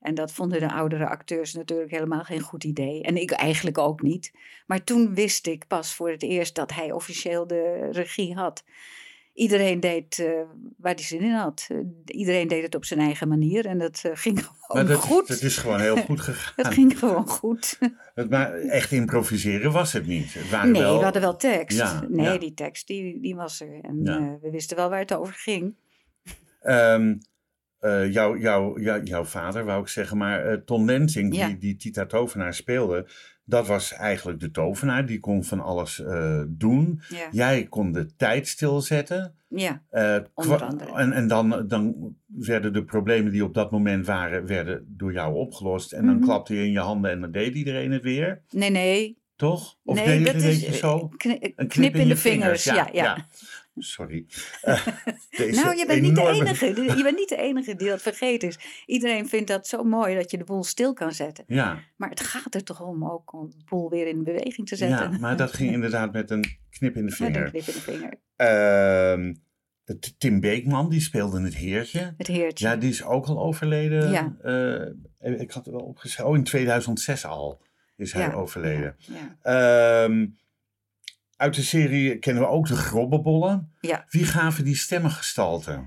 [0.00, 3.02] En dat vonden de oudere acteurs natuurlijk helemaal geen goed idee.
[3.02, 4.32] En ik eigenlijk ook niet.
[4.66, 8.64] Maar toen wist ik pas voor het eerst dat hij officieel de regie had.
[9.34, 10.26] Iedereen deed eh,
[10.76, 11.66] waar hij zin in had.
[11.70, 15.28] Eh, iedereen deed het op zijn eigen manier en dat eh, ging gewoon dat, goed.
[15.28, 16.52] dat is gewoon heel goed gegaan.
[16.56, 17.78] Dat ging gewoon goed.
[18.14, 20.34] Het, maar echt improviseren was het niet.
[20.34, 21.78] Het waren Nee, wel, we hadden wel tekst.
[21.78, 22.38] Ja, nee, ja.
[22.38, 23.80] die tekst die, die was er.
[23.82, 24.38] En Ja.
[24.42, 25.74] we wisten wel waar het over ging.
[26.60, 27.14] Ehm,
[27.78, 32.06] eh, jouw, jouw, jouw, jouw vader, wou ik zeggen, maar Ton Lensing, die, die Tita
[32.06, 33.06] Tovenaar speelde,
[33.44, 35.06] dat was eigenlijk de tovenaar.
[35.06, 37.00] Die kon van alles eh, doen.
[37.08, 39.34] Ja, Jij kon de tijd stilzetten.
[39.48, 39.82] ja,
[40.34, 40.92] Onder andere.
[40.94, 45.34] En, en dan, dan werden de problemen die op dat moment waren, werden door jou
[45.34, 45.92] opgelost.
[45.92, 46.24] En dan Mhm.
[46.24, 48.42] klapte je in je handen en dan deed iedereen het weer.
[48.50, 49.22] nee, nee.
[49.36, 49.76] Toch?
[49.84, 51.08] Of nee, deed, dat is zo?
[51.16, 52.64] kni- Een knip, in, de vingers.
[52.64, 53.26] Ja, ja.
[53.76, 54.24] Sorry.
[54.62, 54.86] Eh,
[55.30, 56.66] deze Nou, je bent niet de enige.
[56.96, 58.58] Je bent niet de enige die dat vergeten is.
[58.86, 61.44] Iedereen vindt dat zo mooi dat je de boel stil kan zetten.
[61.46, 64.76] Ja, Maar het gaat er toch om ook om de boel weer in beweging te
[64.76, 65.10] zetten.
[65.12, 67.50] ja, maar dat ging inderdaad met een knip in de Met een vinger.
[67.50, 68.14] knip in de vinger.
[68.36, 69.34] Ehm,
[70.18, 72.14] Tim Beekman, die speelde het heertje.
[72.16, 72.66] Het heertje.
[72.66, 74.10] Ja, die is ook al overleden.
[74.10, 74.36] Ja.
[74.42, 76.30] Eh, ik had het wel opgeschreven.
[76.30, 77.60] Oh, in 2006 al
[77.96, 78.96] is hij Ja, overleden.
[78.98, 79.36] Ja.
[80.04, 80.26] Ehm,
[81.44, 83.72] uit de serie kennen we ook de grobbenbollen.
[83.80, 84.04] Ja.
[84.08, 85.86] Wie gaven die stemmengestalte?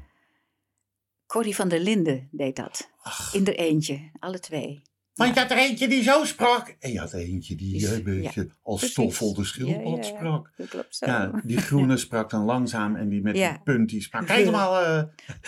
[1.26, 2.90] Corrie van der Linden deed dat.
[3.02, 4.00] Ach, In er eentje.
[4.20, 4.82] Alle twee.
[5.14, 6.76] want je had er eentje die zo sprak.
[6.80, 8.92] En je had er eentje die Is- eh, een beetje als precies.
[8.96, 10.52] stoffel de schildpad Ja, sprak.
[10.58, 11.06] Dat klopt zo.
[11.06, 14.84] Ja, die groene sprak dan langzaam en die met die punt die sprak helemaal...
[14.84, 15.04] eh,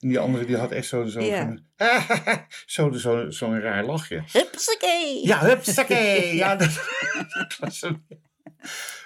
[0.00, 1.56] en die andere die had echt zo'n zo, Ja.
[2.66, 4.22] zo, zo, zo'n raar lachje.
[4.32, 5.26] Hupsakee!
[5.26, 6.34] Ja, hupsakee.
[6.34, 6.88] Ja, dat,
[7.38, 8.06] dat was een...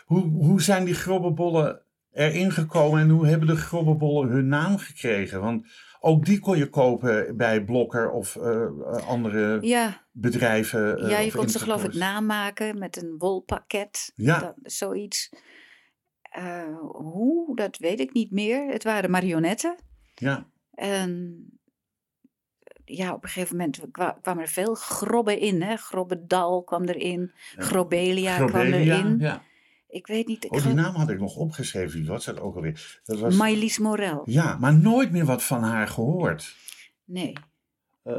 [0.05, 5.41] hoe, hoe zijn die grobbenbollen erin gekomen en hoe hebben de grobbenbollen hun naam gekregen?
[5.41, 5.67] Want
[6.01, 10.99] ook die kon je kopen bij Blokker of eh, eh, andere Ja, bedrijven.
[10.99, 14.13] eh, ja, je kon ze geloof ik namaken met een wolpakket.
[14.15, 14.39] Ja.
[14.39, 15.31] Dat, zoiets.
[16.93, 18.71] Hoe, dat weet ik niet meer.
[18.73, 19.77] Het waren marionetten.
[20.15, 20.47] Ja,
[20.81, 21.45] En
[22.85, 25.63] ja, op een gegeven moment kwa- kwamen er veel grobben in.
[25.63, 25.77] Hè?
[25.77, 27.33] Grobbendal kwam erin.
[27.57, 27.63] Ja.
[27.63, 29.19] Grobelia, kwam erin.
[29.19, 29.43] Ja.
[29.89, 30.45] Ik weet niet.
[30.45, 31.99] Ik Oh, die naam had ik nog opgeschreven.
[31.99, 33.01] Wie was dat ook alweer?
[33.05, 33.79] Dat was...
[33.79, 34.23] Morel.
[34.25, 36.57] Ja, maar nooit meer wat van haar gehoord.
[37.05, 37.33] Nee.
[38.03, 38.15] Eh,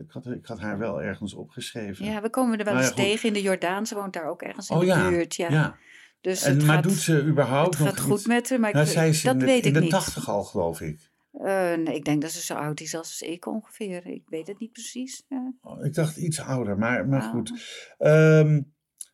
[0.00, 2.04] ik, had, ik had haar wel ergens opgeschreven.
[2.04, 3.86] Ja, we komen er wel Nou eens tegen in de Jordaan.
[3.86, 5.34] Ze woont daar ook ergens in oh de ja, buurt.
[5.34, 5.50] Ja.
[5.50, 5.76] ja.
[6.20, 8.26] Dus En, maar gaat, doet ze überhaupt het nog gaat goed iets?
[8.26, 9.90] met haar, maar ik Nou, is dat in de, weet in ik de niet.
[9.90, 11.10] tachtig al, geloof ik.
[11.38, 14.06] Eh, nee, ik denk dat ze zo oud is als ik ongeveer.
[14.06, 15.24] Ik weet het niet precies.
[15.28, 15.52] Ja.
[15.60, 17.30] Oh, Ik dacht iets ouder, maar, maar Ah.
[17.30, 17.52] goed.
[17.98, 18.62] Ehm,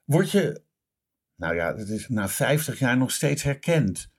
[0.04, 0.62] word je,
[1.36, 4.12] nou ja, het is na 50 jaar nog steeds herkend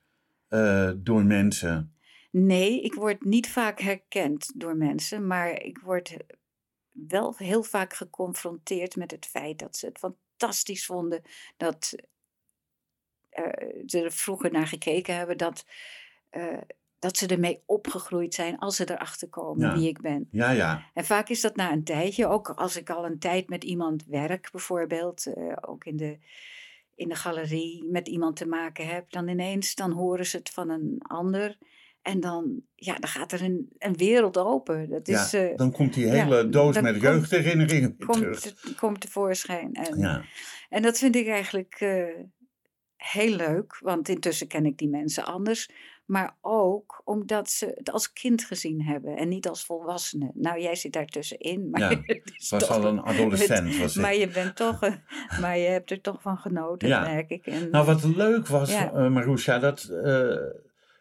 [0.48, 1.96] eh, door mensen.
[2.32, 6.18] Nee, ik word niet vaak herkend door mensen, maar ik word
[6.92, 11.22] wel heel vaak geconfronteerd met het feit dat ze het fantastisch vonden
[11.58, 11.96] dat
[13.30, 15.66] eh, ze er vroeger naar gekeken hebben, dat,
[16.30, 16.62] eh,
[17.06, 19.78] dat ze ermee opgegroeid zijn als ze erachter komen Ja.
[19.78, 20.28] wie ik ben.
[20.32, 20.86] Ja, ja.
[20.94, 24.06] En vaak is dat na een tijdje, ook als ik al een tijd met iemand
[24.06, 26.18] werk, bijvoorbeeld, eh, ook in de,
[26.96, 30.70] in de galerie met iemand te maken heb, dan ineens dan horen ze het van
[30.70, 31.58] een ander.
[32.02, 34.90] En dan, ja, dan gaat er een, een wereld open.
[34.90, 35.40] Dat is, ja.
[35.50, 38.42] eh, Dan komt die ja, hele doos met komt- jeugdherinneringen weer terug.
[38.42, 39.74] komt, komt tevoorschijn.
[39.74, 40.24] En, Ja,
[40.70, 42.06] en dat vind ik eigenlijk eh,
[42.96, 45.70] heel leuk, want intussen ken ik die mensen anders.
[46.06, 50.32] Maar ook omdat ze het als kind gezien hebben en niet als volwassene.
[50.34, 53.78] Nou, jij zit daar tussenin, maar, Ja, het was al een adolescent.
[53.78, 54.02] Was ik.
[54.02, 54.94] maar je bent toch, eh,
[55.42, 57.02] maar je hebt er toch van genoten, Ja.
[57.02, 57.46] merk ik.
[57.46, 58.92] En, Nou, wat leuk was, Ja.
[58.94, 60.36] eh Marusha, dat, eh,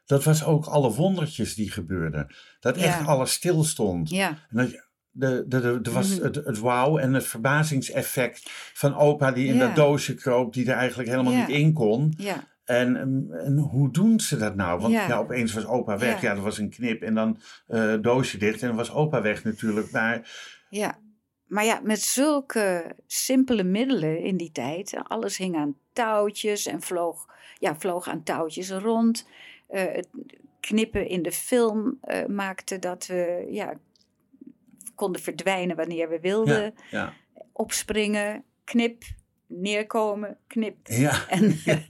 [0.07, 2.35] dat was ook alle wondertjes die gebeurden.
[2.61, 3.05] Dat echt Ja.
[3.05, 4.11] alles stilstond.
[4.11, 4.83] ja, En dat
[5.17, 6.25] de, de, de, was Mhm.
[6.25, 8.43] het, het wauw en het verbazingseffect
[8.75, 9.67] van opa die in Ja.
[9.67, 11.47] dat doosje kroop, die er eigenlijk helemaal Ja.
[11.47, 12.15] niet in kon.
[12.17, 14.81] ja, En, en, hoe doen ze dat nou?
[14.81, 15.19] Want ja, Ja.
[15.19, 16.21] opeens was opa weg.
[16.23, 16.37] Ja, Ja.
[16.37, 19.91] er was een knip en dan eh doosje dicht en dan was opa weg natuurlijk.
[19.91, 20.31] Maar
[20.69, 20.99] ja.
[21.45, 24.95] Maar ja, met zulke simpele middelen in die tijd.
[25.03, 27.27] Alles hing aan touwtjes en vloog,
[27.59, 29.29] ja, vloog aan touwtjes rond.
[29.69, 30.09] Eh, het
[30.61, 33.75] knippen in de film eh, maakte dat we ja,
[34.95, 36.75] konden verdwijnen wanneer we wilden.
[36.91, 37.13] ja,
[37.53, 39.03] Opspringen, knip,
[39.47, 40.77] neerkomen, knip.
[41.29, 41.83] En ja.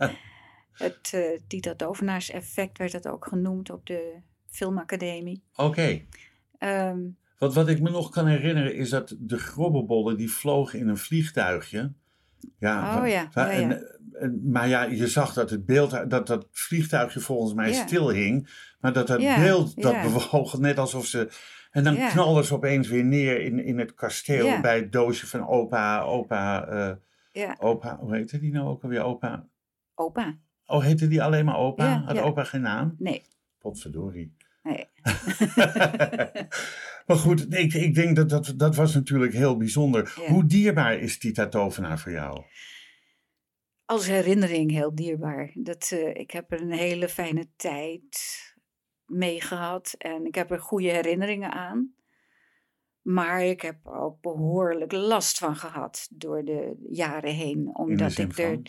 [0.75, 4.17] Het uh, Tita Tovenaars effect werd het ook genoemd op de
[4.51, 5.43] filmacademie.
[5.57, 6.01] oké.
[6.59, 7.01] Ehm,
[7.39, 10.97] Wat, wat ik me nog kan herinneren is dat de grobbenbollen die vlogen in een
[10.97, 11.93] vliegtuigje.
[12.59, 13.89] Ja, Oh ja, en,
[14.51, 17.87] maar ja, je zag dat het beeld, dat dat vliegtuigje volgens mij Ja.
[17.87, 18.49] stil hing.
[18.81, 21.29] Maar dat dat beeld, dat bewoog net alsof ze...
[21.71, 22.09] En dan Ja.
[22.11, 26.67] knalden ze opeens weer neer in, in het kasteel bij het doosje van opa, opa,
[26.67, 26.93] eh,
[27.33, 29.47] ja, opa, hoe heette die nou ook alweer, opa?
[29.95, 30.39] opa.
[30.67, 31.85] Oh, heette die alleen maar opa?
[31.85, 32.23] Ja, Had ja.
[32.23, 32.95] opa geen naam?
[32.99, 33.23] Nee,
[33.59, 34.37] Potverdorie.
[34.63, 34.89] nee.
[37.07, 40.15] maar goed, ik, ik denk dat, dat dat was natuurlijk heel bijzonder.
[40.21, 40.29] Ja.
[40.29, 42.43] Hoe dierbaar is Tita Tovenaar voor jou?
[43.85, 45.51] Als herinnering heel dierbaar.
[45.55, 48.19] Dat, eh, ik heb er een hele fijne tijd
[49.07, 51.95] meegehad en ik heb er goede herinneringen aan.
[53.03, 58.39] Maar ik heb er ook behoorlijk last van gehad door de jaren heen, omdat ik
[58.39, 58.67] er van?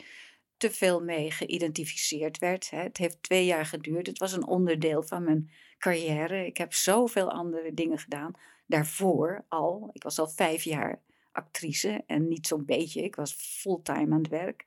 [0.58, 2.70] Te veel mee geïdentificeerd werd.
[2.70, 4.08] Het heeft twee jaar geduurd.
[4.08, 6.46] Het was een onderdeel van mijn carrière.
[6.46, 8.32] Ik heb zoveel andere dingen gedaan.
[8.66, 9.90] Daarvoor al.
[9.94, 13.04] Ik was al vijf jaar actrice en niet zo'n beetje.
[13.04, 14.66] Ik was fulltime aan het werk.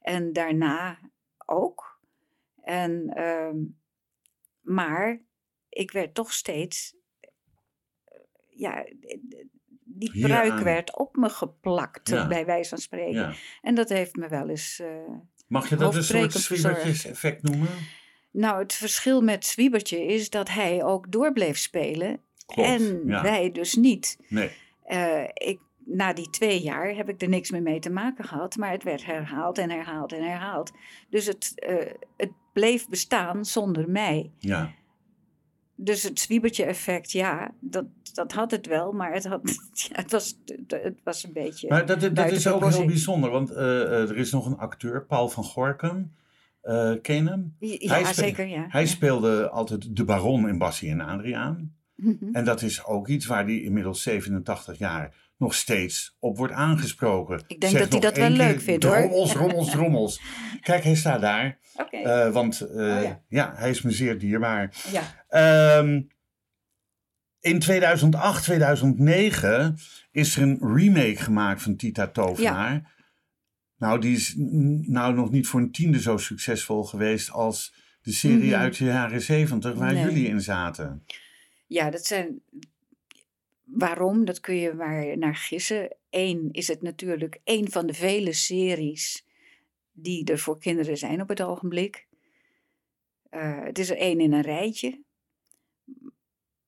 [0.00, 0.98] En daarna
[1.46, 2.00] ook.
[2.62, 3.58] En, ehm,
[4.60, 5.20] maar
[5.68, 6.94] ik werd toch steeds.
[7.20, 8.18] eh,
[8.48, 8.86] Ja,
[9.94, 10.46] die Hieraan.
[10.46, 12.26] pruik werd op me geplakt, Ja.
[12.26, 13.20] bij wijze van spreken.
[13.20, 13.32] Ja.
[13.62, 14.80] En dat heeft me wel eens.
[14.80, 14.86] eh,
[15.46, 17.68] Mag je dat een soort zwiebertjes-effect noemen?
[18.30, 22.20] Nou, het verschil met Zwiebertje is dat hij ook door bleef spelen.
[22.46, 23.22] Klopt, en ja.
[23.22, 24.18] wij dus niet.
[24.28, 24.50] Nee.
[24.84, 28.56] Eh, ik, na die twee jaar heb ik er niks meer mee te maken gehad.
[28.56, 30.72] Maar het werd herhaald en herhaald en herhaald.
[31.10, 34.30] Dus het, eh, het bleef bestaan zonder mij.
[34.38, 34.72] Ja.
[35.74, 38.92] Dus het Zwiebertje-effect, ja, dat, dat had het wel.
[38.92, 39.40] Maar het, had,
[39.88, 41.68] ja, het, was, het was een beetje.
[41.68, 45.04] Maar dat, dat is ook heel bijzonder, want eh, eh, er is nog een acteur,
[45.04, 46.12] Paul van Gorkum.
[46.60, 47.56] Eh ken hem?
[47.58, 48.66] ja, hij zeker, ja.
[48.68, 51.74] Hij speelde altijd de baron in Bassie en Adriaan.
[51.94, 52.28] Mhm.
[52.32, 57.42] En dat is ook iets waar hij inmiddels 87 jaar nog steeds op wordt aangesproken.
[57.46, 58.96] Ik denk Zeg dat hij dat wel keer, leuk vindt, hoor.
[58.96, 60.20] Rommels, rommels, rommels.
[60.60, 61.58] Kijk, hij staat daar.
[61.74, 61.96] Oké.
[61.96, 63.22] eh, want eh, Oh, ja.
[63.28, 63.52] ja.
[63.56, 64.74] hij is me zeer dierbaar.
[64.92, 65.24] ja.
[65.28, 66.02] Ehm,
[67.40, 69.76] in 2008, 2009
[70.10, 72.90] is er een remake gemaakt van Tita Tovenaar.
[73.76, 74.34] Nou, die is
[74.86, 78.60] nou nog niet voor een tiende zo succesvol geweest als de serie Mhm.
[78.60, 80.04] uit de jaren 70 waar Nee.
[80.04, 81.04] jullie in zaten.
[81.66, 82.42] Ja, dat zijn.
[83.64, 84.24] Waarom?
[84.24, 85.96] Dat kun je maar naar gissen.
[86.10, 89.26] Eén is het natuurlijk een van de vele series
[89.92, 92.06] die er voor kinderen zijn op het ogenblik.
[93.30, 95.00] Eh, het is er één in een rijtje.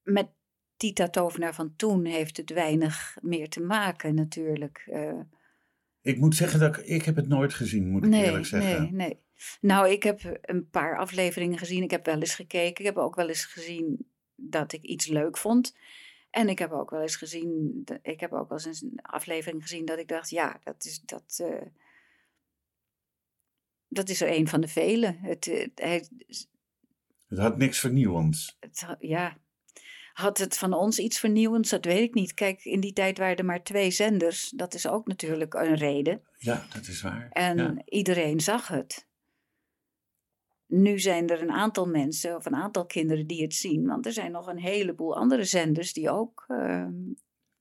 [0.03, 0.29] Met
[0.77, 4.85] Tita Tovenaar van toen heeft het weinig meer te maken natuurlijk.
[4.87, 5.21] Eh,
[6.01, 8.83] Ik moet zeggen dat ik, ik heb het nooit gezien, moet ik nee, eerlijk zeggen.
[8.83, 9.19] nee, nee.
[9.61, 11.83] Nou, ik heb een paar afleveringen gezien.
[11.83, 12.79] Ik heb wel eens gekeken.
[12.85, 15.77] Ik heb ook wel eens gezien dat ik iets leuk vond.
[16.35, 19.85] En ik heb ook wel eens gezien, ik heb ook wel eens een aflevering gezien
[19.85, 21.67] dat ik dacht, ja, dat is, dat, eh,
[23.89, 25.17] dat is er een van de vele.
[25.21, 26.01] Het, eh,
[27.29, 28.59] Het had niks vernieuwends.
[28.99, 29.37] ja.
[30.13, 31.71] Had het van ons iets vernieuwends?
[31.71, 32.35] Dat weet ik niet.
[32.35, 34.51] Kijk, in die tijd waren er maar twee zenders.
[34.51, 36.23] Dat is ook natuurlijk een reden.
[36.39, 37.29] Ja, dat is waar.
[37.31, 37.83] En Ja.
[37.85, 39.07] iedereen zag het.
[40.67, 43.87] Nu zijn er een aantal mensen of een aantal kinderen die het zien.
[43.87, 46.93] Want er zijn nog een heleboel andere zenders die ook ehm,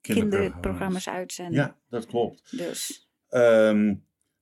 [0.01, 1.53] kinderprogramma's uitzenden.
[1.55, 2.57] Ja, dat klopt.
[2.57, 3.93] Dus Ehm,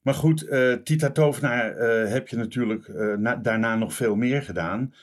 [0.02, 4.42] maar goed, eh, Tita Tovenaar eh, heb je natuurlijk eh, na- daarna nog veel meer
[4.42, 4.94] gedaan.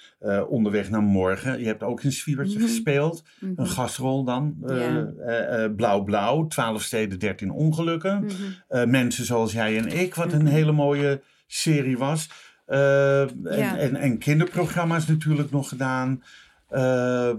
[0.49, 1.59] Onderweg naar morgen.
[1.61, 2.66] Je hebt ook in Zwiebertje Mhm.
[2.66, 3.23] gespeeld.
[3.40, 4.57] mhm, Een gastrol dan.
[4.66, 5.68] Ja.
[5.77, 8.25] Blauw Blauw, 12 steden, 13 ongelukken.
[8.68, 8.90] mhm.
[8.90, 12.31] Mensen zoals jij en ik, wat een hele mooie serie was.
[12.68, 13.78] Eh, en, Ja.
[13.78, 16.22] en, en kinderprogramma's natuurlijk nog gedaan.
[16.68, 17.35] Eh,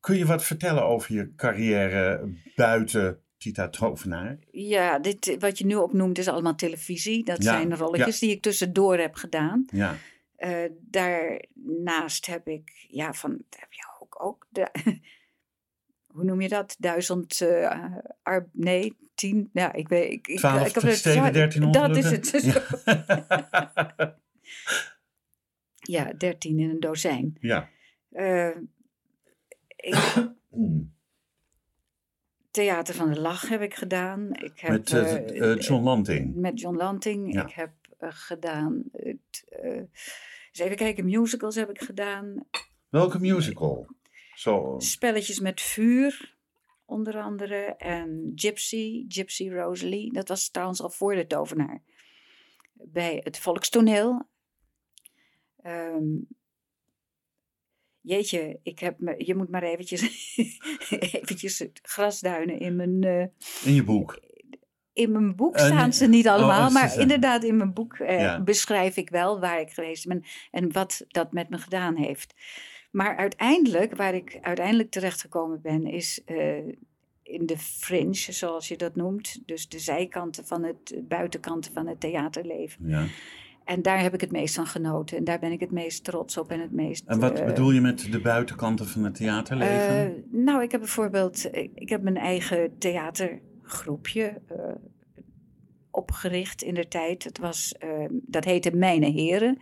[0.00, 4.38] kun je wat vertellen over je carrière buiten Tita Tovenaar?
[4.50, 7.24] Ja, dit, wat je nu opnoemt is allemaal televisie.
[7.24, 9.64] Dat Ja, zijn rolletjes die ik tussendoor heb gedaan.
[9.72, 9.94] Ja.
[10.36, 14.68] Eh, daarnaast heb ik, ja, van, heb je ook, ook de,
[16.14, 16.76] hoe noem je dat?
[16.78, 17.42] Duizend,
[18.22, 21.96] ar- nee, tien, ja, ik weet, ik, ik, 12 ik heb het- steden, 13 Dat
[21.96, 22.30] is het.
[22.44, 22.62] Ja.
[25.86, 27.36] Ja, dertien in een dozijn.
[27.40, 27.68] ja.
[28.10, 28.56] Eh,
[29.76, 30.32] ik-
[32.50, 34.32] Theater van de Lach heb ik gedaan.
[34.34, 36.34] Ik heb, Met eh, eh, John Lanting.
[36.34, 37.32] met John Lanting.
[37.34, 37.46] Ja.
[37.46, 38.82] Ik heb gedaan.
[38.92, 42.48] Het, eens even kijken, musicals heb ik gedaan.
[42.88, 43.86] Welke musical?
[44.34, 44.74] Zo.
[44.78, 46.36] Spelletjes met vuur,
[46.84, 47.56] onder andere.
[47.76, 50.12] En Gypsy, Gypsy Rosalie.
[50.12, 51.82] Dat was trouwens al voor de tovenaar.
[52.72, 54.28] Bij het Volkstoneel.
[55.64, 56.04] Ehm,
[58.00, 60.02] jeetje, ik heb me, je moet maar eventjes,
[61.20, 63.02] eventjes grasduinen in mijn...
[63.02, 64.20] eh, In je boek.
[64.92, 68.20] in mijn boek staan ze niet allemaal, oh, maar zijn- inderdaad in mijn boek eh,
[68.20, 68.40] Ja.
[68.42, 72.34] beschrijf ik wel waar ik geweest ben en wat dat met me gedaan heeft.
[72.90, 76.56] Maar uiteindelijk, waar ik uiteindelijk terechtgekomen ben, is eh,
[77.22, 79.42] in de fringe, zoals je dat noemt.
[79.46, 82.88] Dus de zijkanten van het, buitenkanten van het theaterleven.
[82.88, 83.06] Ja.
[83.64, 85.16] En daar heb ik het meest van genoten.
[85.16, 87.02] En daar ben ik het meest trots op en het meest...
[87.06, 89.88] En wat eh, bedoel je met de buitenkanten van het theaterleven?
[89.96, 94.56] eh, nou, ik heb bijvoorbeeld, ik, heb mijn eigen theatergroepje eh,
[95.90, 97.24] opgericht in de tijd.
[97.24, 97.74] Het was,
[98.10, 99.58] dat heette Mijne Heren,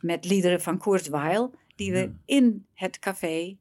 [0.00, 1.48] met liederen van Kurt Weill.
[1.76, 2.08] die we Ja.
[2.24, 3.56] in het café.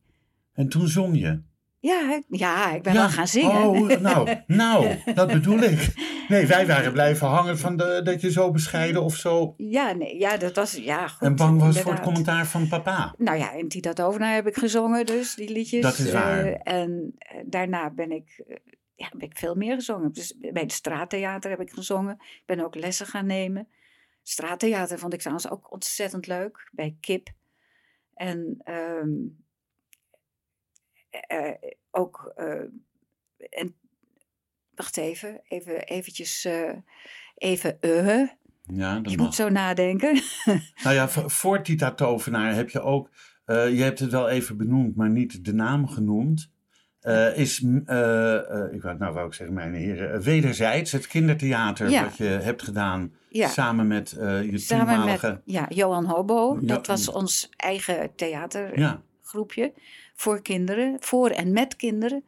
[0.53, 1.41] En toen zong je.
[1.79, 2.99] Ja, ja ik ben Ja.
[2.99, 3.61] wel gaan zingen.
[3.63, 5.93] Oh, nou, nou, dat bedoel ik.
[6.27, 9.53] Nee, wij waren blijven hangen van de, dat je zo bescheiden of zo.
[9.57, 10.73] Ja, nee, ja, dat was.
[10.73, 13.13] Ja, goed, en bang was voor het commentaar van papa.
[13.17, 15.81] Nou ja, in Tita Tovena heb ik gezongen, dus die liedjes.
[15.81, 16.45] Dat is waar.
[16.45, 18.55] Eh, en eh, daarna ben ik, eh,
[18.95, 20.11] ja, ben ik veel meer gezongen.
[20.13, 22.15] Dus bij het straattheater heb ik gezongen.
[22.19, 23.67] Ik ben ook lessen gaan nemen.
[24.23, 27.29] Straattheater vond ik trouwens ook ontzettend leuk, bij Kip.
[28.13, 29.09] En ehm,
[31.09, 31.55] eh, eh,
[31.91, 32.33] ook,
[33.49, 33.75] en,
[34.75, 36.69] wacht even, even eventjes, eh,
[37.35, 38.27] even, eh,
[38.73, 39.25] Ja, dat je mag.
[39.25, 40.21] moet zo nadenken.
[40.83, 43.09] Nou ja, voor Tita Tovenaar heb je ook,
[43.45, 46.53] eh, je hebt het wel even benoemd, maar niet de naam genoemd.
[46.99, 48.39] Eh, is, eh,
[48.71, 52.03] ik wou, nou wou ik zeggen, mijn heren, wederzijds het kindertheater Ja.
[52.03, 53.47] wat je hebt gedaan ja.
[53.47, 55.27] samen met je Samen toenmalige...
[55.27, 56.59] met ja, Johan Hobo.
[56.61, 59.71] Dat was ons eigen theatergroepje Ja,
[60.15, 62.23] voor kinderen, voor en met kinderen.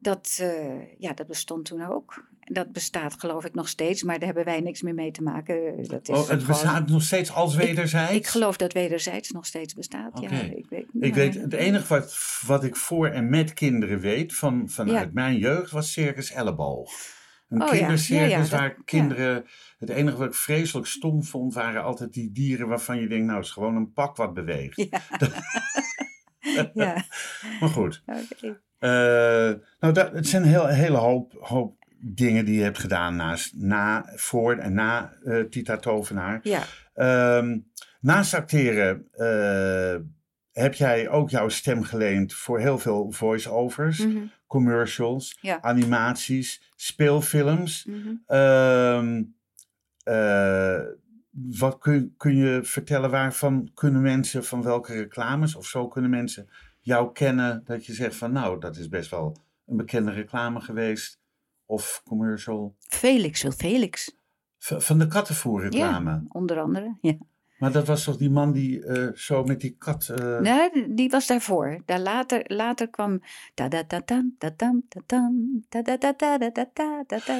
[0.00, 2.26] Dat, eh, ja, dat bestond toen ook.
[2.40, 5.76] Dat bestaat geloof ik nog steeds, maar daar hebben wij niks meer mee te maken.
[5.88, 8.12] Dat is oh, het gewoon- bestaat nog steeds als wederzijds?
[8.12, 10.18] Ik geloof dat wederzijds nog steeds bestaat.
[10.20, 14.34] Ja, ik weet, Ik weet, het enige wat, wat ik voor en met kinderen weet
[14.34, 15.10] van, vanuit Ja.
[15.12, 16.90] mijn jeugd was Circus Elleboog.
[17.48, 19.44] Een Oh kindercircus ja, ja, dat- waar kinderen...
[19.78, 23.24] Het enige wat ik vreselijk stom vond waren altijd die dieren waarvan je denkt...
[23.24, 24.76] nou, het is gewoon een pak wat beweegt.
[24.90, 25.00] Ja.
[26.74, 27.04] ja,
[27.60, 28.02] Maar goed.
[28.06, 28.60] oké.
[28.78, 28.90] Eh,
[29.80, 33.54] nou, dat, het zijn een heel, hele hoop, hoop dingen die je hebt gedaan naast,
[33.56, 36.40] na, voor en na eh, Tita Tovenaar.
[36.42, 36.62] ja.
[36.94, 37.58] Ehm,
[38.00, 39.96] naast acteren eh,
[40.52, 45.60] heb jij ook jouw stem geleend voor heel veel voice-overs, mhm, commercials, Ja.
[45.62, 47.84] animaties, speelfilms.
[47.84, 48.08] mhm.
[48.26, 49.22] Ehm,
[50.02, 50.80] eh,
[51.32, 56.48] wat kun, kun je vertellen waarvan kunnen mensen, van welke reclames of zo kunnen mensen
[56.88, 61.18] jou kennen, dat je zegt van nou, dat is best wel een bekende reclame geweest
[61.66, 62.74] of commercial?
[62.78, 64.16] Felix wil Felix.
[64.58, 66.10] Van de kattenvoerreclame?
[66.10, 67.16] Ja, onder andere, ja.
[67.58, 70.08] Maar dat was toch die man die eh, zo met die kat.
[70.08, 71.82] Eh, nee, die was daarvoor.
[71.84, 73.20] Daar later, later kwam.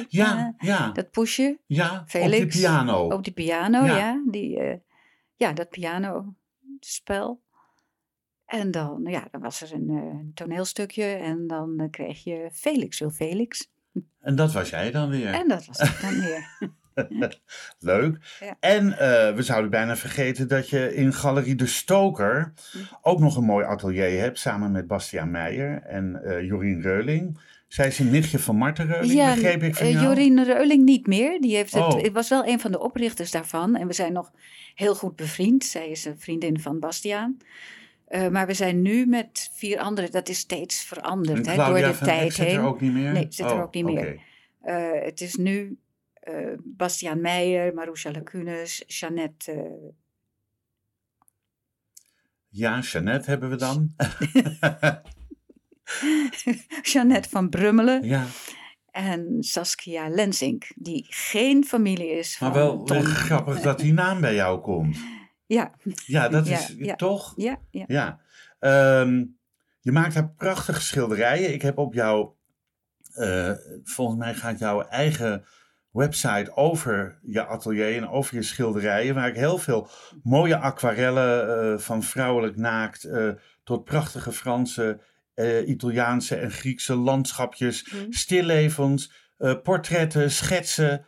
[0.07, 0.91] Ja, ja.
[0.91, 1.59] Dat pusje.
[1.65, 3.07] Ja, Felix, op die piano.
[3.07, 4.21] Op die piano, ja.
[4.31, 4.77] die, eh,
[5.35, 7.41] ja, dat pianospel.
[8.49, 12.99] En dan, ja, dan was er een eh, toneelstukje en dan eh, kreeg je Felix
[12.99, 13.69] wil Felix.
[14.21, 15.33] En dat was jij dan weer.
[15.33, 16.47] En dat was het dan weer.
[17.79, 18.37] Leuk.
[18.39, 18.55] Ja.
[18.59, 22.77] En eh, we zouden bijna vergeten dat je in Galerie De Stoker Hm.
[23.01, 24.39] ook nog een mooi atelier hebt.
[24.39, 27.39] Samen met Bastiaan Meijer en Jorien Reuling.
[27.67, 30.05] Zij is een nichtje van Marten Reuling, Ja, begreep ik van jou.
[30.05, 31.41] Jorien Reuling niet meer.
[31.41, 32.01] Die heeft het, Oh.
[32.01, 33.75] het was wel een van de oprichters daarvan.
[33.75, 34.31] En we zijn nog
[34.75, 35.63] heel goed bevriend.
[35.65, 37.37] Zij is een vriendin van Bastiaan.
[38.09, 40.11] Eh, maar we zijn nu met vier anderen.
[40.11, 42.59] Dat is steeds veranderd hè, door de van tijd zit er heen.
[42.59, 43.11] ook niet meer?
[43.11, 44.21] Nee, zit er Oh, ook niet meer.
[44.61, 45.77] Eh, het is nu
[46.13, 49.69] eh Bastiaan Meijer, Marusha Lacunes, Jeannette.
[52.47, 53.95] Ja, Jeannette hebben we dan.
[56.81, 58.25] Jeannette van Brummelen ja,
[58.91, 62.97] en Saskia Lensink, die geen familie is van maar wel Ton.
[62.97, 64.97] eh, grappig dat die naam bij jou komt.
[65.49, 65.71] Ja,
[66.05, 66.95] Ja, dat Ja, is ja.
[66.95, 67.33] toch?
[67.35, 68.19] ja, ja.
[68.59, 69.25] Ehm,
[69.79, 71.53] je maakt daar prachtige schilderijen.
[71.53, 72.37] Ik heb op jouw,
[73.13, 73.51] eh,
[73.83, 75.45] volgens mij gaat jouw eigen
[75.91, 79.89] website over je atelier en over je schilderijen, waar ik heel veel
[80.23, 83.29] mooie aquarellen eh, van vrouwelijk naakt eh,
[83.63, 84.99] tot prachtige Franse,
[85.65, 88.11] Italiaanse en Griekse landschapjes, Hm.
[88.11, 89.11] stillevens,
[89.63, 91.05] portretten, schetsen.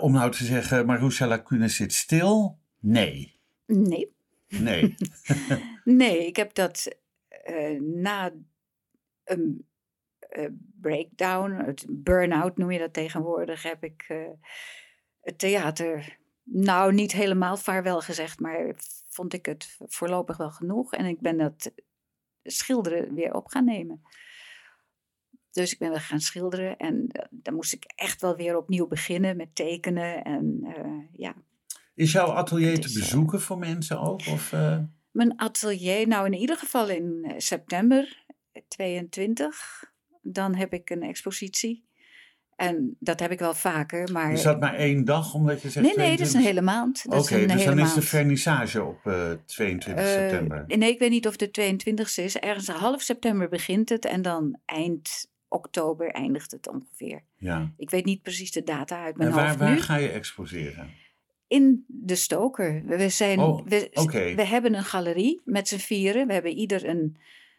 [0.00, 2.58] Om nou te zeggen, Marusha Lacunes zit stil?
[2.78, 3.39] Nee,
[3.70, 4.12] Nee,
[4.48, 4.94] nee.
[5.84, 8.32] nee, ik heb dat eh, na
[9.24, 9.66] een
[10.18, 10.48] eh,
[10.80, 14.30] breakdown, het burn-out noem je dat tegenwoordig, heb ik eh,
[15.20, 18.74] het theater, nou niet helemaal vaarwel gezegd, maar
[19.08, 20.92] vond ik het voorlopig wel genoeg.
[20.94, 21.72] En ik ben dat
[22.42, 24.02] schilderen weer op gaan nemen.
[25.50, 29.36] Dus ik ben weer gaan schilderen en dan moest ik echt wel weer opnieuw beginnen
[29.36, 30.24] met tekenen.
[30.24, 30.60] En
[31.12, 31.34] ja,
[32.00, 34.20] Is jouw atelier te eh, bezoeken voor mensen ook?
[34.26, 34.78] Of, eh?
[35.10, 38.24] Mijn atelier, nou in ieder geval in eh, september
[38.68, 39.84] 22,
[40.22, 41.84] dan heb ik een expositie.
[42.56, 44.32] En dat heb ik wel vaker, maar...
[44.32, 45.86] Is dat maar één dag, omdat je zegt...
[45.86, 46.52] nee, nee, dat is een 22?
[46.52, 47.04] hele maand.
[47.06, 48.04] Oké, dus dan is de maand.
[48.04, 50.64] vernissage op eh, 22 Eh, september.
[50.66, 52.36] nee, ik weet niet of de 22e is.
[52.38, 57.22] Ergens half september begint het en dan eind oktober eindigt het ongeveer.
[57.36, 57.72] Ja.
[57.76, 59.80] Ik weet niet precies de data uit mijn En waar, hoofd waar nu.
[59.80, 60.90] ga je exposeren?
[61.50, 62.82] In de Stoker.
[62.86, 66.26] We, zijn, Oh, we, we hebben een galerie met z'n vieren.
[66.26, 67.16] We hebben ieder een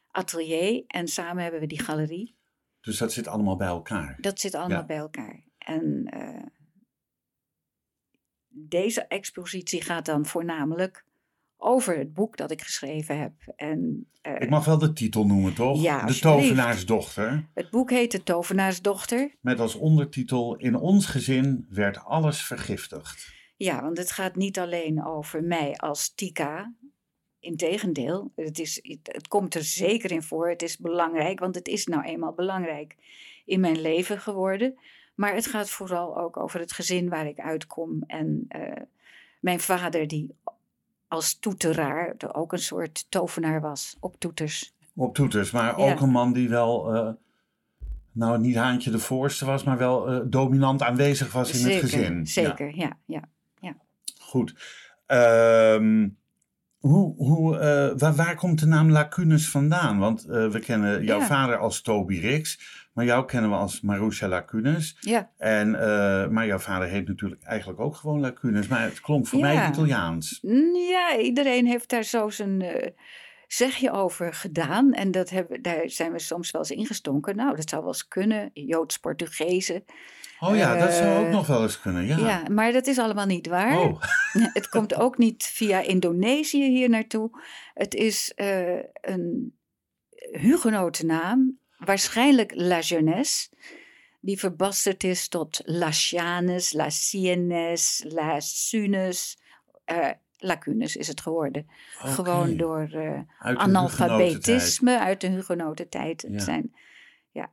[0.07, 2.35] atelier en samen hebben we die galerie.
[2.81, 4.17] Dus dat zit allemaal bij elkaar.
[4.21, 4.85] Dat zit allemaal Ja.
[4.85, 5.43] bij elkaar.
[5.57, 6.43] En eh,
[8.49, 11.05] deze expositie gaat dan voornamelijk
[11.57, 13.33] over het boek dat ik geschreven heb.
[13.55, 15.81] En eh, Ik mag wel de titel noemen, toch?
[15.81, 17.49] Ja, de tovenaarsdochter.
[17.53, 19.35] het boek heet De Tovenaarsdochter.
[19.41, 23.39] Met als ondertitel In ons gezin werd alles vergiftigd.
[23.63, 26.73] Ja, want het gaat niet alleen over mij als Tika.
[27.39, 30.49] Integendeel, het, is, het komt er zeker in voor.
[30.49, 32.95] Het is belangrijk, want het is nou eenmaal belangrijk
[33.45, 34.79] in mijn leven geworden.
[35.15, 38.03] Maar het gaat vooral ook over het gezin waar ik uitkom.
[38.07, 38.81] En eh,
[39.39, 40.35] mijn vader, die
[41.07, 44.73] als toeteraar er ook een soort tovenaar was op toeters.
[44.95, 45.91] Op toeters, maar Ja.
[45.91, 47.09] ook een man die wel, eh,
[48.11, 51.91] nou niet Haantje de voorste was, maar wel eh, dominant aanwezig was in zeker, het
[51.91, 52.17] gezin.
[52.17, 52.97] Ja, Zeker, ja.
[53.05, 53.29] ja.
[54.31, 54.55] Goed.
[55.05, 56.07] Ehm,
[56.79, 59.99] hoe, hoe, eh, waar, waar komt de naam Lacunes vandaan?
[59.99, 61.25] Want eh, we kennen jouw Ja.
[61.25, 62.59] vader als Toby Rix,
[62.93, 64.97] maar jou kennen we als Marusha Lacunes.
[64.99, 65.29] ja.
[65.37, 69.39] En, eh, maar jouw vader heet natuurlijk eigenlijk ook gewoon Lacunes, maar het klonk voor
[69.39, 69.67] mij.
[69.67, 70.39] Italiaans.
[70.41, 72.63] Mm, Ja, iedereen heeft daar zo zijn
[73.51, 74.93] eh, zegje over gedaan.
[74.93, 77.35] En dat hebben, daar zijn we soms wel eens ingestonken.
[77.35, 78.49] Nou, dat zou wel eens kunnen.
[78.53, 79.83] Joods-Portugezen.
[80.39, 82.17] Oh ja, dat zou ook Eh, nog wel eens kunnen, ja.
[82.17, 82.43] Ja.
[82.51, 83.79] maar dat is allemaal niet waar.
[83.79, 84.01] Oh,
[84.53, 87.29] Het komt ook niet via Indonesië hier naartoe.
[87.73, 89.55] Het is eh, een
[90.31, 93.49] hugenotennaam, waarschijnlijk La Jeunesse,
[94.21, 99.37] die verbasterd is tot Lacianus, Lacienes, Lacunes.
[99.85, 100.09] eh
[100.43, 101.67] Lacunes is het geworden.
[101.91, 103.59] Gewoon door eh, Uit de hugenotentijd.
[103.59, 106.21] analfabetisme uit de hugenotentijd.
[106.21, 106.39] Het Ja.
[106.39, 106.73] zijn
[107.31, 107.49] ja,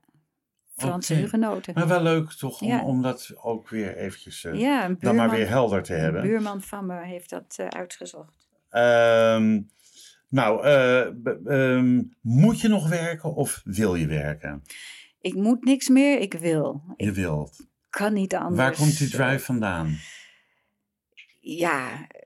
[0.77, 1.23] Franse Oké.
[1.23, 1.75] hugenoten.
[1.75, 2.85] Maar wel leuk toch om, Ja.
[2.85, 6.23] om dat ook weer eventjes eh, ja, een dan maar weer helder te een hebben.
[6.23, 8.49] buurman van me heeft dat eh, uitgezocht.
[8.71, 9.61] Ehm,
[10.29, 11.07] nou, eh,
[11.47, 14.63] ehm, moet je nog werken of wil je werken?
[15.21, 16.83] Ik moet niks meer, ik wil.
[16.97, 17.67] Je wilt.
[17.91, 18.57] kan niet anders.
[18.57, 19.97] Waar komt die drive vandaan?
[21.41, 22.21] Ja, eh,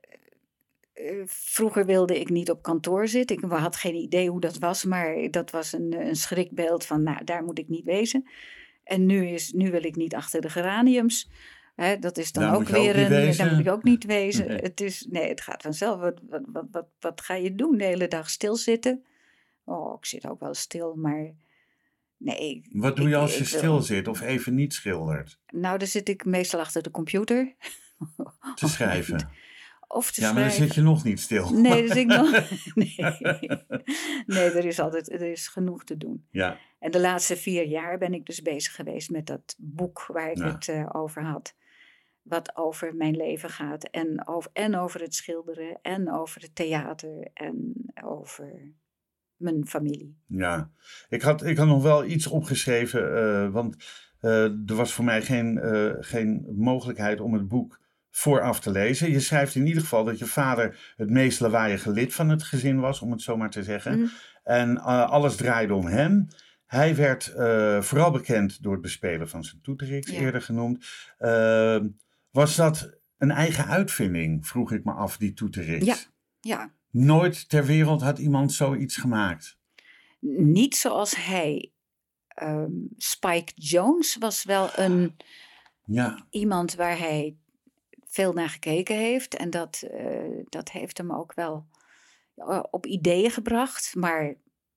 [1.26, 3.36] vroeger wilde ik niet op kantoor zitten.
[3.36, 7.24] Ik had geen idee hoe dat was, maar dat was een, een schrikbeeld van, nou,
[7.24, 8.28] daar moet ik niet wezen.
[8.84, 11.30] En nu, is, nu wil ik niet achter de geraniums.
[11.74, 13.08] Hè, dat is dan Daar ook weer een.
[13.08, 13.44] wezen.
[13.46, 14.46] Daar moet ik ook niet wezen.
[14.48, 14.56] Nee.
[14.58, 16.00] Het, is, nee, het gaat vanzelf.
[16.00, 17.76] Wat, wat, wat, wat, ga je doen?
[17.76, 19.04] De hele dag stilzitten?
[19.64, 21.34] Oh, ik zit ook wel stil, maar.
[22.16, 22.62] Nee.
[22.72, 25.38] Wat doe ik- je als je wil- stil zit of even niet schildert?
[25.52, 27.54] Nou, dan zit ik meestal achter de computer.
[28.54, 29.28] Te schrijven.
[29.94, 31.50] Of te Ja, maar dan zit je nog niet stil.
[31.52, 32.30] Nee, dus ik nog.
[32.74, 32.94] Nee.
[34.26, 36.26] nee, er is altijd er is genoeg te doen.
[36.30, 40.30] Ja, En de laatste vier jaar ben ik dus bezig geweest met dat boek waar
[40.30, 40.52] ik Ja.
[40.52, 41.54] het eh, over had.
[42.22, 43.84] Wat over mijn leven gaat.
[43.84, 45.78] En over, en over het schilderen.
[45.82, 47.28] En over het theater.
[47.34, 47.72] En
[48.04, 48.72] over
[49.36, 50.16] mijn familie.
[50.26, 50.70] ja.
[51.08, 53.76] Ik had, ik had nog wel iets opgeschreven, eh, want
[54.20, 55.58] eh, er was voor mij geen,
[56.00, 57.80] geen mogelijkheid om het boek
[58.14, 59.10] vooraf te lezen.
[59.10, 62.80] Je schrijft in ieder geval dat je vader het meest lawaaiige lid van het gezin
[62.80, 63.98] was, om het zo maar te zeggen.
[63.98, 64.08] Mhm.
[64.42, 66.26] En eh, alles draaide om hem.
[66.66, 70.18] Hij werd eh, vooral bekend door het bespelen van zijn toeterix, Ja.
[70.20, 70.84] eerder genoemd.
[71.18, 71.80] Eh,
[72.30, 75.84] was dat een eigen uitvinding, vroeg ik me af, die toeterix?
[75.84, 75.96] Ja.
[76.40, 79.58] Ja, Nooit ter wereld had iemand zoiets gemaakt.
[80.36, 81.72] niet zoals hij.
[82.28, 85.16] Ehm, Spike Jones was wel een.
[85.84, 87.36] Ja, iemand waar hij
[88.12, 89.34] veel naar gekeken heeft.
[89.36, 90.06] En dat, eh,
[90.48, 91.66] dat heeft hem ook wel
[92.34, 93.94] eh, op ideeën gebracht.
[93.94, 94.34] Maar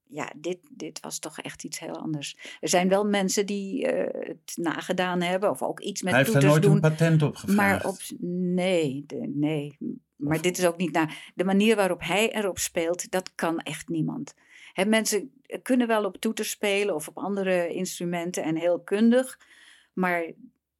[0.08, 2.58] ja, dit, dit was toch echt iets heel anders.
[2.60, 5.50] Er zijn wel mensen die eh, het nagedaan hebben.
[5.50, 6.76] Of ook iets met hij heeft toeters nooit doen.
[6.76, 7.84] een patent op gevraagd.
[7.84, 9.78] Maar op, nee, de- nee.
[10.16, 11.32] Maar Of- dit is ook niet naar.
[11.36, 14.34] De manier waarop hij erop speelt, dat kan echt niemand.
[14.74, 15.32] Hè, mensen
[15.62, 19.40] kunnen wel op toeters spelen of op andere instrumenten en heel kundig.
[19.94, 20.32] Maar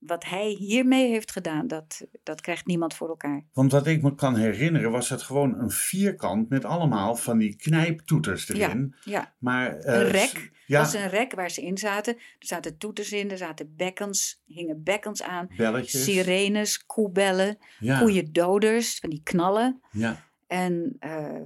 [0.06, 3.44] wat hij hiermee heeft gedaan, dat, dat krijgt niemand voor elkaar.
[3.54, 7.56] Want wat ik me kan herinneren, was het gewoon een vierkant met allemaal van die
[7.56, 8.96] knijptoeters erin.
[9.04, 10.54] Ja, Maar, eh, een rek.
[10.68, 12.16] Ja, Dat was een rek waar ze in zaten.
[12.16, 15.48] Er zaten toeters in, er zaten bekkens, hingen bekkens aan.
[15.58, 16.04] belletjes.
[16.04, 19.82] Sirenes, koebellen, ja, koeiendoders, van die knallen.
[19.92, 20.24] ja.
[20.48, 21.42] En eh,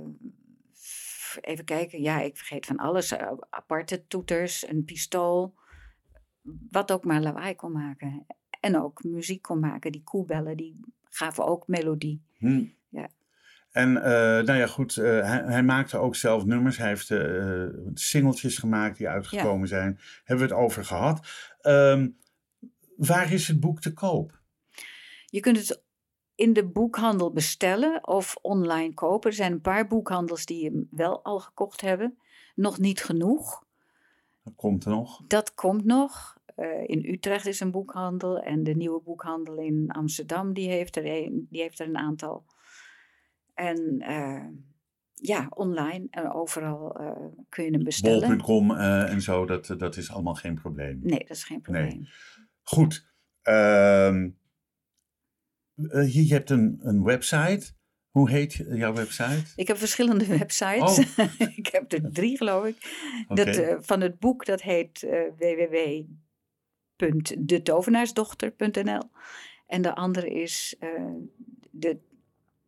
[1.42, 3.12] even kijken, ja, ik vergeet van alles.
[3.12, 5.54] Eh, aparte toeters, een pistool.
[6.72, 8.26] Wat ook maar lawaai kon maken.
[8.60, 9.92] En ook muziek kon maken.
[9.92, 12.22] Die koebellen, die gaven ook melodie.
[12.38, 12.66] Hm.
[12.90, 13.10] Ja.
[13.72, 16.78] En eh, nou ja, goed, eh, hij, hij maakte ook zelf nummers.
[16.78, 20.00] Hij heeft eh singeltjes gemaakt die uitgekomen zijn.
[20.24, 21.28] Hebben we het over gehad.
[21.62, 22.10] Ehm,
[22.98, 24.40] waar is het boek te koop?
[25.26, 25.82] Je kunt het
[26.36, 29.30] in de boekhandel bestellen of online kopen.
[29.30, 32.18] Er zijn een paar boekhandels die hem wel al gekocht hebben.
[32.56, 33.64] Nog niet genoeg.
[34.44, 35.22] Dat komt nog.
[35.28, 36.38] Dat komt nog.
[36.60, 41.06] Eh, in Utrecht is een boekhandel en de nieuwe boekhandel in Amsterdam die heeft er
[41.06, 42.46] een, die heeft er een aantal.
[43.54, 44.46] En eh,
[45.14, 48.28] ja, online en overal eh, kun je hem bestellen.
[48.28, 51.00] Bol.com en zo, dat, dat is allemaal geen probleem.
[51.02, 52.08] Nee, dat is geen probleem.
[52.62, 53.08] Goed.
[53.42, 54.30] Ehm,
[55.76, 57.78] eh, je, je hebt een, een website.
[58.10, 59.44] Hoe heet jouw website?
[59.56, 61.16] Ik heb verschillende websites.
[61.56, 62.78] ik heb er drie, geloof ik.
[63.28, 65.22] Dat, van het boek, dat heet eh
[67.00, 69.04] www.detovenaarsdochter.nl.
[69.68, 70.90] En de andere is eh,
[71.72, 71.98] de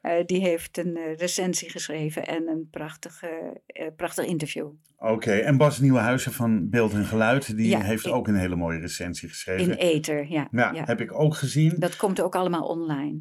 [0.04, 4.68] Eh, die heeft een eh, recensie geschreven en een prachtige, eh, prachtig interview.
[4.98, 8.78] Oké, en Bas Nieuwenhuizen van Beeld en Geluid, die Ja, heeft ook een hele mooie
[8.78, 9.64] recensie geschreven.
[9.64, 10.48] In Ether, ja.
[10.50, 10.84] ja, ja.
[10.84, 11.74] heb ik ook gezien.
[11.78, 13.20] Dat komt ook allemaal online.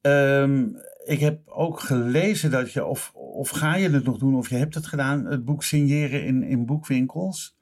[0.00, 0.68] Ehm,
[1.04, 4.56] ik heb ook gelezen dat je, of, of ga je het nog doen, of je
[4.56, 7.58] hebt het gedaan, het boek signeren in, in boekwinkels.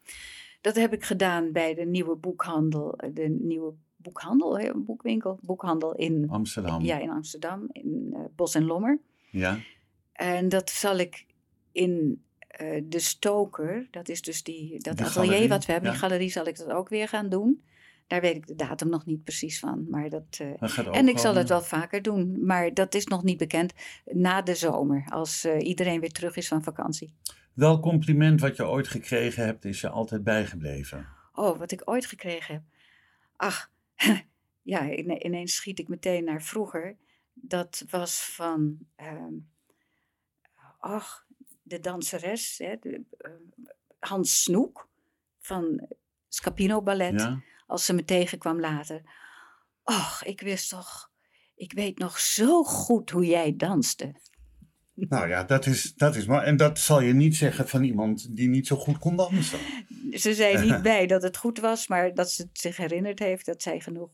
[0.61, 6.83] Dat heb ik gedaan bij de nieuwe boekhandel, de nieuwe boekhandel, boekwinkel, boekhandel in, Amsterdam.
[6.83, 8.99] ja, in Amsterdam, in eh, Bos en Lommer.
[9.31, 9.59] Ja?
[10.13, 11.27] En dat zal ik
[11.73, 15.97] in eh, de Stoker, dat is dus die, dat atelier galerie, wat we hebben, ja.
[15.97, 17.65] die galerie, zal ik dat ook weer gaan doen.
[18.07, 19.87] Daar weet ik de datum nog niet precies van.
[19.91, 23.39] Maar dat, ook en ik zal het wel vaker doen, maar dat is nog niet
[23.39, 23.73] bekend.
[24.05, 27.15] Na de zomer, als iedereen weer terug is van vakantie.
[27.55, 31.07] Welk compliment wat je ooit gekregen hebt, is je altijd bijgebleven?
[31.35, 32.63] Oh, wat ik ooit gekregen heb.
[33.37, 33.71] Ach,
[34.63, 36.97] ja, ine- ineens schiet ik meteen naar vroeger.
[37.33, 39.35] Dat was van, ehm,
[40.79, 41.27] ach,
[41.63, 43.31] de danseres, hè, de, eh,
[43.99, 44.89] Hans Snoek
[45.39, 45.89] van
[46.29, 47.21] Scapino Ballet.
[47.21, 47.41] Ja?
[47.67, 49.03] Als ze me tegenkwam later.
[49.83, 51.11] Och, ik wist toch,
[51.55, 54.15] ik weet nog zo goed hoe jij danste.
[54.95, 56.43] Nou ja, dat is, dat is maar.
[56.43, 59.59] En dat zal je niet zeggen van iemand die niet zo goed kon dansen.
[60.11, 63.47] Ze zei niet bij dat het goed was, maar dat ze het zich herinnerd heeft,
[63.47, 64.11] dat zei genoeg.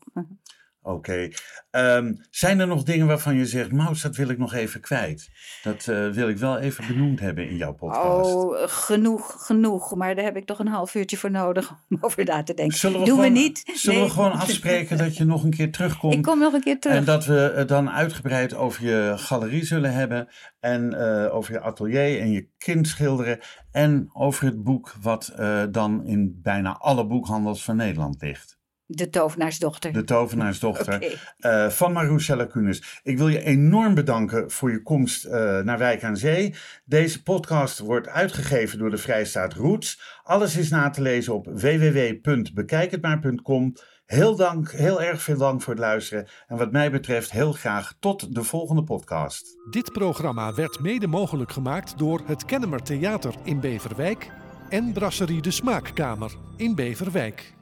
[0.83, 1.29] Oké.
[1.71, 5.29] Ehm, zijn er nog dingen waarvan je zegt, Maus, dat wil ik nog even kwijt?
[5.63, 8.33] Dat eh, wil ik wel even benoemd hebben in jouw podcast.
[8.33, 9.95] Oh, genoeg, genoeg.
[9.95, 12.77] Maar daar heb ik toch een half uurtje voor nodig om over na te denken.
[12.77, 13.71] Zullen we Doen gewoon, we niet?
[13.73, 14.07] Zullen Nee.
[14.07, 16.13] we gewoon afspreken dat je nog een keer terugkomt?
[16.13, 16.97] Ik kom nog een keer terug.
[16.97, 20.27] En dat we het dan uitgebreid over je galerie zullen hebben.
[20.59, 23.39] En eh, over je atelier en je kindschilderen.
[23.71, 28.59] En over het boek wat eh, dan in bijna alle boekhandels van Nederland ligt.
[28.91, 29.93] De tovenaarsdochter.
[29.93, 30.95] De Tovenaarsdochter.
[30.95, 31.07] Oké.
[31.37, 32.99] eh, van Marusha Lacunes.
[33.03, 36.55] Ik wil je enorm bedanken voor je komst eh, naar Wijk aan Zee.
[36.85, 40.01] Deze podcast wordt uitgegeven door de Vrijstaat Roots.
[40.23, 43.73] Alles is na te lezen op www.bekijkhetmaar.com.
[44.05, 46.27] Heel, dank, heel erg veel dank voor het luisteren.
[46.47, 49.57] En wat mij betreft heel graag tot de volgende podcast.
[49.69, 54.31] Dit programma werd mede mogelijk gemaakt door het Kennemer Theater in Beverwijk
[54.69, 57.53] en Brasserie de Smaakkamer in Beverwijk.